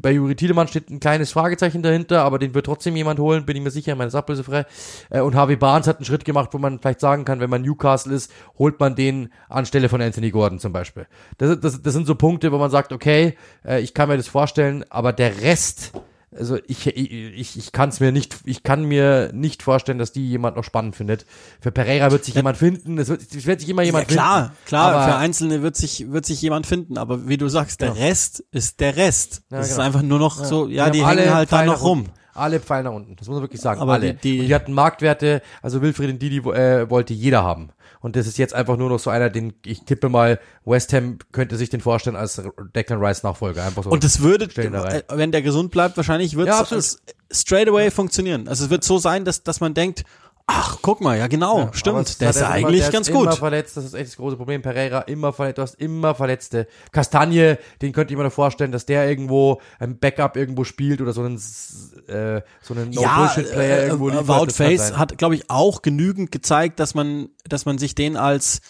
[0.00, 3.56] bei Juri Tiedemann steht ein kleines Fragezeichen dahinter, aber den wird trotzdem jemand holen, bin
[3.56, 4.66] ich mir sicher, meine ist ablösefrei.
[5.10, 7.62] Äh, und Harvey Barnes hat einen Schritt gemacht, wo man vielleicht sagen kann, wenn man
[7.62, 11.06] Newcastle ist, holt man den anstelle von Anthony Gordon zum Beispiel.
[11.38, 14.28] Das, das, das sind so Punkte, wo man sagt, okay, äh, ich kann mir das
[14.28, 15.92] vorstellen, aber der Rest,
[16.38, 20.26] also ich, ich, ich kann es mir nicht, ich kann mir nicht vorstellen, dass die
[20.26, 21.26] jemand noch spannend findet.
[21.60, 22.40] Für Pereira wird sich ja.
[22.40, 24.56] jemand finden, es wird, es wird sich immer jemand ja, klar, finden.
[24.66, 27.88] Klar, klar, für Einzelne wird sich, wird sich jemand finden, aber wie du sagst, der
[27.88, 27.94] ja.
[27.94, 29.42] Rest ist der Rest.
[29.50, 29.80] Ja, das genau.
[29.80, 32.06] ist einfach nur noch so, ja, die, die hängen halt da noch rum.
[32.36, 33.80] Alle Pfeil nach unten, das muss man wirklich sagen.
[33.80, 34.14] Aber alle.
[34.14, 37.70] Die, die, die hatten Marktwerte, also Wilfried und Didi äh, wollte jeder haben.
[38.00, 41.18] Und das ist jetzt einfach nur noch so einer, den ich tippe mal, West Ham
[41.32, 42.40] könnte sich den vorstellen als
[42.74, 43.64] Declan Rice Nachfolger.
[43.64, 43.90] Einfach so.
[43.90, 48.48] Und das würde, äh, wenn der gesund bleibt, wahrscheinlich wird es ja, straight away funktionieren.
[48.48, 50.04] Also es wird so sein, dass, dass man denkt,
[50.48, 52.20] Ach, guck mal, ja genau, ja, stimmt.
[52.20, 53.24] Der ist ja eigentlich der ganz ist gut.
[53.24, 54.62] Immer verletzt, das ist echt das große Problem.
[54.62, 56.68] Pereira immer verletzt, du hast immer Verletzte.
[56.92, 61.12] Kastanje, den könnte ich mir noch vorstellen, dass der irgendwo ein Backup irgendwo spielt oder
[61.12, 64.28] so einen äh, so einen No Bullshit Player äh, irgendwo liefert.
[64.28, 68.60] Wout Face hat, glaube ich, auch genügend gezeigt, dass man, dass man sich den als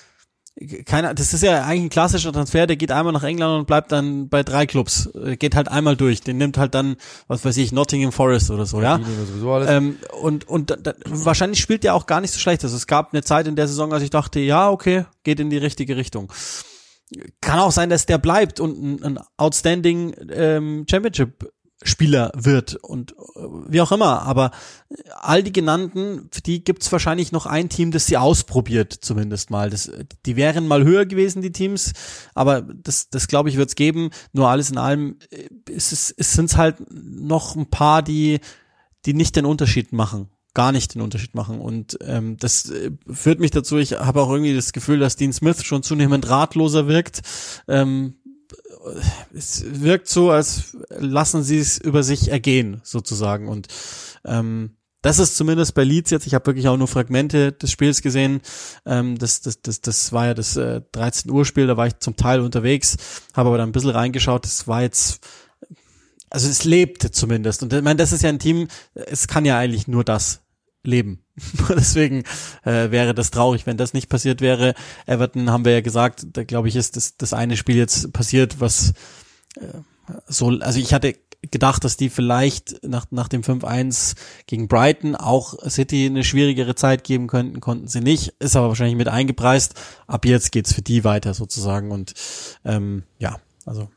[0.87, 3.93] keiner, das ist ja eigentlich ein klassischer Transfer, der geht einmal nach England und bleibt
[3.93, 6.97] dann bei drei Clubs, äh, geht halt einmal durch, den nimmt halt dann,
[7.29, 8.99] was weiß ich, Nottingham Forest oder so, ja.
[9.69, 12.65] Ähm, und und da, da, wahrscheinlich spielt der auch gar nicht so schlecht.
[12.65, 15.51] Also es gab eine Zeit in der Saison, als ich dachte, ja, okay, geht in
[15.51, 16.33] die richtige Richtung.
[17.41, 21.53] Kann auch sein, dass der bleibt und ein, ein outstanding ähm, Championship
[21.83, 24.23] Spieler wird und äh, wie auch immer.
[24.23, 24.51] Aber
[25.21, 29.69] all die genannten, für die gibt's wahrscheinlich noch ein Team, das sie ausprobiert, zumindest mal.
[29.69, 29.91] Das,
[30.25, 31.93] die wären mal höher gewesen, die Teams,
[32.35, 34.11] aber das, das glaube ich, wird's geben.
[34.33, 38.41] Nur alles in allem äh, ist es, es sind halt noch ein paar, die,
[39.05, 41.61] die nicht den Unterschied machen gar nicht den Unterschied machen.
[41.61, 45.35] Und ähm, das äh, führt mich dazu, ich habe auch irgendwie das Gefühl, dass Dean
[45.35, 47.21] Smith schon zunehmend ratloser wirkt.
[47.69, 48.15] Ähm,
[49.35, 53.49] es wirkt so, als lassen sie es über sich ergehen, sozusagen.
[53.49, 53.69] Und
[54.25, 58.03] ähm, das ist zumindest bei Leeds jetzt, ich habe wirklich auch nur Fragmente des Spiels
[58.03, 58.41] gesehen.
[58.85, 61.99] Ähm, das, das, das, das war ja das äh, 13 Uhr Spiel, da war ich
[61.99, 62.97] zum Teil unterwegs,
[63.35, 65.21] habe aber dann ein bisschen reingeschaut, das war jetzt
[66.31, 67.63] also es lebte zumindest.
[67.63, 70.43] Und ich meine, das ist ja ein Team, es kann ja eigentlich nur das
[70.83, 71.26] leben.
[71.69, 72.25] Deswegen
[72.65, 74.75] äh, wäre das traurig, wenn das nicht passiert wäre.
[75.07, 78.61] Everton haben wir ja gesagt, da glaube ich, ist das, das eine Spiel jetzt passiert,
[78.61, 78.95] was
[79.57, 79.67] äh,
[80.29, 81.17] so, also ich hatte
[81.51, 84.17] gedacht, dass die vielleicht nach, nach dem 5-1
[84.47, 88.97] gegen Brighton auch City eine schwierigere Zeit geben könnten, konnten sie nicht, ist aber wahrscheinlich
[88.97, 89.75] mit eingepreist.
[90.07, 92.15] Ab jetzt geht's für die weiter sozusagen und
[92.65, 93.89] ähm, ja, also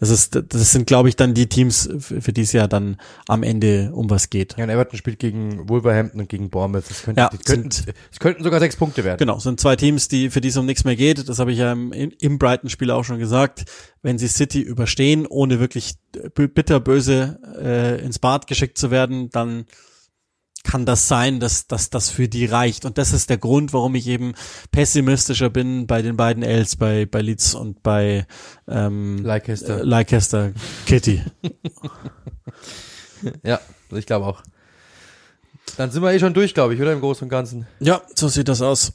[0.00, 2.96] das ist, das sind, glaube ich, dann die Teams, für die es ja dann
[3.28, 4.56] am Ende um was geht.
[4.58, 6.84] Ja, und Everton spielt gegen Wolverhampton und gegen Bournemouth.
[6.88, 9.18] Das, könnte, ja, die könnten, sind, es könnten sogar sechs Punkte werden.
[9.18, 11.28] Genau, sind zwei Teams, die für die es um nichts mehr geht.
[11.28, 13.64] Das habe ich ja im, im Brighton-Spiel auch schon gesagt.
[14.02, 15.94] Wenn sie City überstehen, ohne wirklich
[16.34, 19.66] bitterböse äh, ins Bad geschickt zu werden, dann
[20.62, 22.84] kann das sein, dass, dass das für die reicht.
[22.84, 24.34] Und das ist der Grund, warum ich eben
[24.70, 28.26] pessimistischer bin bei den beiden Els, bei, bei Leeds und bei
[28.68, 29.80] ähm, Leicester.
[29.80, 30.52] Äh, Leicester
[30.86, 31.22] Kitty.
[33.42, 33.60] ja,
[33.90, 34.42] ich glaube auch.
[35.76, 37.66] Dann sind wir eh schon durch, glaube ich, oder im Großen und Ganzen.
[37.80, 38.92] Ja, so sieht das aus.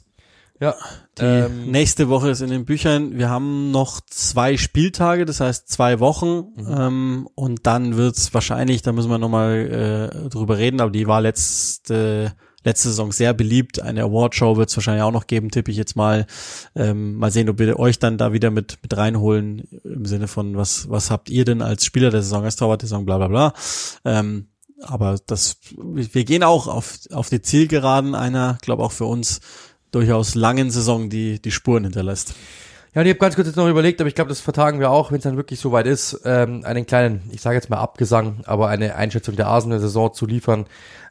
[0.60, 0.74] Ja.
[1.18, 3.16] Die ähm, nächste Woche ist in den Büchern.
[3.16, 6.46] Wir haben noch zwei Spieltage, das heißt zwei Wochen.
[6.56, 6.76] Mhm.
[6.76, 11.20] Ähm, und dann wird's wahrscheinlich, da müssen wir nochmal äh, drüber reden, aber die war
[11.20, 12.32] letzte,
[12.64, 13.80] letzte Saison sehr beliebt.
[13.80, 16.26] Eine Awardshow wird es wahrscheinlich auch noch geben, tippe ich jetzt mal.
[16.74, 20.56] Ähm, mal sehen, ob wir euch dann da wieder mit, mit reinholen im Sinne von,
[20.56, 23.28] was, was habt ihr denn als Spieler der Saison, als Torwart der Saison, bla bla
[23.28, 23.52] bla.
[24.04, 24.48] Ähm,
[24.82, 29.40] aber das, wir gehen auch auf, auf die Zielgeraden einer, glaube auch für uns,
[29.90, 32.34] durchaus langen Saison, die die Spuren hinterlässt.
[32.94, 34.90] Ja, und ich habe ganz kurz jetzt noch überlegt, aber ich glaube, das vertagen wir
[34.90, 38.40] auch, wenn es dann wirklich soweit ist, ähm, einen kleinen, ich sage jetzt mal Abgesang,
[38.46, 40.60] aber eine Einschätzung der Arsenal-Saison zu liefern.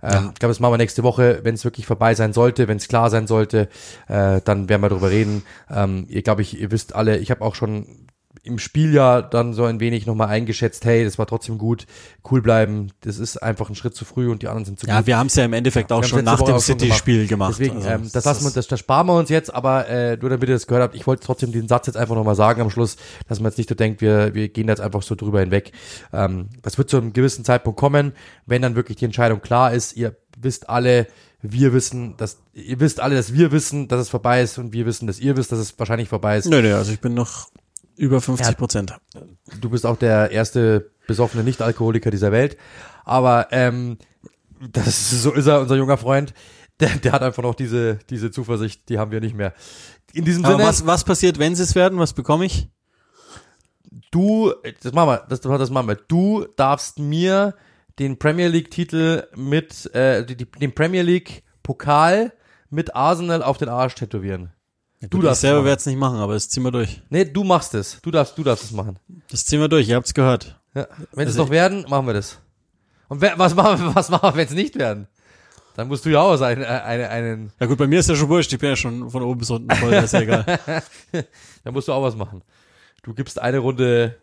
[0.01, 0.31] Ähm, ja.
[0.33, 2.87] Ich glaube, das machen wir nächste Woche, wenn es wirklich vorbei sein sollte, wenn es
[2.87, 3.69] klar sein sollte,
[4.07, 5.43] äh, dann werden wir darüber reden.
[5.69, 8.06] Ähm, ihr glaube ich, ihr wisst alle, ich habe auch schon
[8.43, 11.85] im Spiel ja dann so ein wenig nochmal eingeschätzt, hey, das war trotzdem gut,
[12.29, 14.93] cool bleiben, das ist einfach ein Schritt zu früh und die anderen sind zu gut.
[14.93, 17.53] Ja, wir haben es ja im Endeffekt ja, auch schon nach dem City-Spiel gemacht.
[17.53, 20.29] Deswegen, also, ähm, das, lassen wir, das, das sparen wir uns jetzt, aber äh, nur
[20.29, 22.69] damit ihr das gehört habt, ich wollte trotzdem den Satz jetzt einfach nochmal sagen am
[22.69, 25.71] Schluss, dass man jetzt nicht so denkt, wir, wir gehen jetzt einfach so drüber hinweg.
[26.13, 28.13] Ähm, das wird zu einem gewissen Zeitpunkt kommen,
[28.45, 31.07] wenn dann wirklich die Entscheidung klar ist, ihr wisst alle,
[31.41, 34.85] wir wissen, dass ihr wisst alle, dass wir wissen, dass es vorbei ist und wir
[34.85, 36.47] wissen, dass ihr wisst, dass es wahrscheinlich vorbei ist.
[36.47, 37.49] Nö, nö, also ich bin noch
[37.97, 38.95] über 50 Prozent.
[39.13, 39.21] Ja,
[39.59, 42.57] du bist auch der erste besoffene Nicht-Alkoholiker dieser Welt.
[43.03, 43.97] Aber ähm,
[44.71, 46.33] das ist, so ist er, unser junger Freund.
[46.79, 49.53] Der, der hat einfach noch diese, diese Zuversicht, die haben wir nicht mehr.
[50.13, 50.67] In diesem Aber Sinne.
[50.67, 51.97] Was, was passiert, wenn sie es werden?
[51.99, 52.69] Was bekomme ich?
[54.11, 55.95] Du, das machen wir, das, das machen wir.
[55.95, 57.55] Du darfst mir
[57.99, 62.31] den Premier League Titel mit, äh, die, den Premier League Pokal
[62.69, 64.51] mit Arsenal auf den Arsch tätowieren.
[64.99, 67.01] Ja, du darfst selber werde es nicht machen, aber das ziehen wir durch.
[67.09, 67.99] Nee, du machst es.
[68.01, 68.97] Du darfst, du darfst es machen.
[69.29, 70.59] Das ziehen wir durch, ihr habt's gehört.
[70.73, 70.87] Ja.
[71.11, 72.39] Wenn also es noch werden, machen wir das.
[73.07, 75.07] Und wer, was machen wir, was machen wir, wenn es nicht werden?
[75.75, 77.51] Dann musst du ja auch sein, äh, eine, einen.
[77.59, 79.51] Ja gut, bei mir ist ja schon wurscht, ich bin ja schon von oben bis
[79.51, 80.43] unten voll, das ist ja egal.
[81.63, 82.41] Dann musst du auch was machen.
[83.03, 84.17] Du gibst eine Runde,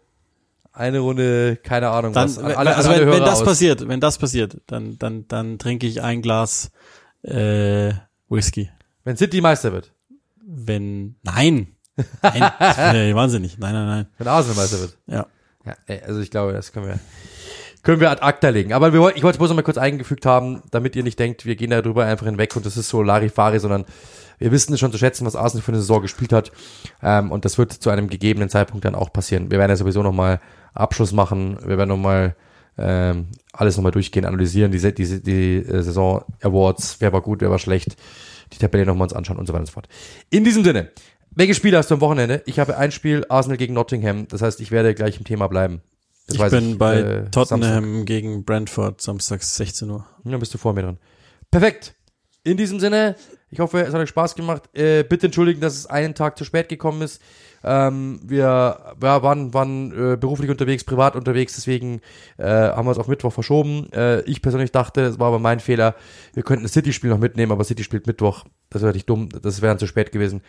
[0.73, 2.39] eine Runde, keine Ahnung dann, was.
[2.39, 3.45] Alle, also wenn, wenn das aus.
[3.45, 6.73] passiert, wenn das passiert, dann, dann, dann trinke ich ein Glas
[7.23, 7.93] äh,
[8.29, 8.71] Whisky.
[9.05, 9.94] Wenn City Meister wird
[10.55, 11.69] wenn, nein,
[12.23, 14.07] nein, das wäre wahnsinnig, nein, nein, nein.
[14.19, 14.99] Wenn Arsenal Meister wird.
[15.07, 15.27] Ja.
[15.67, 15.75] Ja,
[16.07, 16.99] also ich glaube, das können wir,
[17.83, 18.73] können wir ad acta legen.
[18.75, 21.47] Aber wir, ich wollte es bloß noch mal kurz eingefügt haben, damit ihr nicht denkt,
[21.47, 23.87] wir gehen darüber einfach hinweg und das ist so Larifari, sondern
[24.39, 26.53] wir wissen es schon zu schätzen, was Arsenal für eine Saison gespielt hat.
[27.03, 29.51] Ähm, und das wird zu einem gegebenen Zeitpunkt dann auch passieren.
[29.51, 30.41] Wir werden ja sowieso noch mal
[30.75, 31.57] Abschluss machen.
[31.65, 32.37] Wir werden noch mal
[32.77, 37.41] ähm, alles noch mal durchgehen, analysieren, die, die, die äh, Saison Awards, wer war gut,
[37.41, 37.97] wer war schlecht
[38.55, 39.89] die Tabelle nochmal uns anschauen und so weiter und so fort.
[40.31, 40.91] In diesem Sinne,
[41.31, 42.43] welche Spiele hast du am Wochenende?
[42.47, 45.83] Ich habe ein Spiel Arsenal gegen Nottingham, das heißt, ich werde gleich im Thema bleiben.
[46.27, 48.07] Das ich bin ich, bei äh, Tottenham Samstag.
[48.07, 50.07] gegen Brentford, samstags 16 Uhr.
[50.25, 50.99] Dann bist du vor mir dran.
[51.51, 51.95] Perfekt.
[52.45, 53.17] In diesem Sinne,
[53.51, 54.63] ich hoffe, es hat euch Spaß gemacht.
[54.75, 57.21] Äh, bitte entschuldigen, dass es einen Tag zu spät gekommen ist.
[57.65, 62.01] Ähm, wir ja, waren, waren äh, beruflich unterwegs, privat unterwegs, deswegen
[62.37, 63.91] äh, haben wir es auf Mittwoch verschoben.
[63.93, 65.95] Äh, ich persönlich dachte, es war aber mein Fehler,
[66.35, 68.45] wir könnten das City-Spiel noch mitnehmen, aber City spielt Mittwoch.
[68.71, 70.43] Das wäre nicht dumm, das wäre dann zu spät gewesen.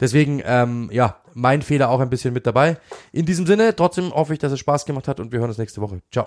[0.00, 2.76] Deswegen, ähm, ja, mein Fehler auch ein bisschen mit dabei.
[3.12, 5.58] In diesem Sinne, trotzdem hoffe ich, dass es Spaß gemacht hat und wir hören uns
[5.58, 6.00] nächste Woche.
[6.10, 6.24] Ciao.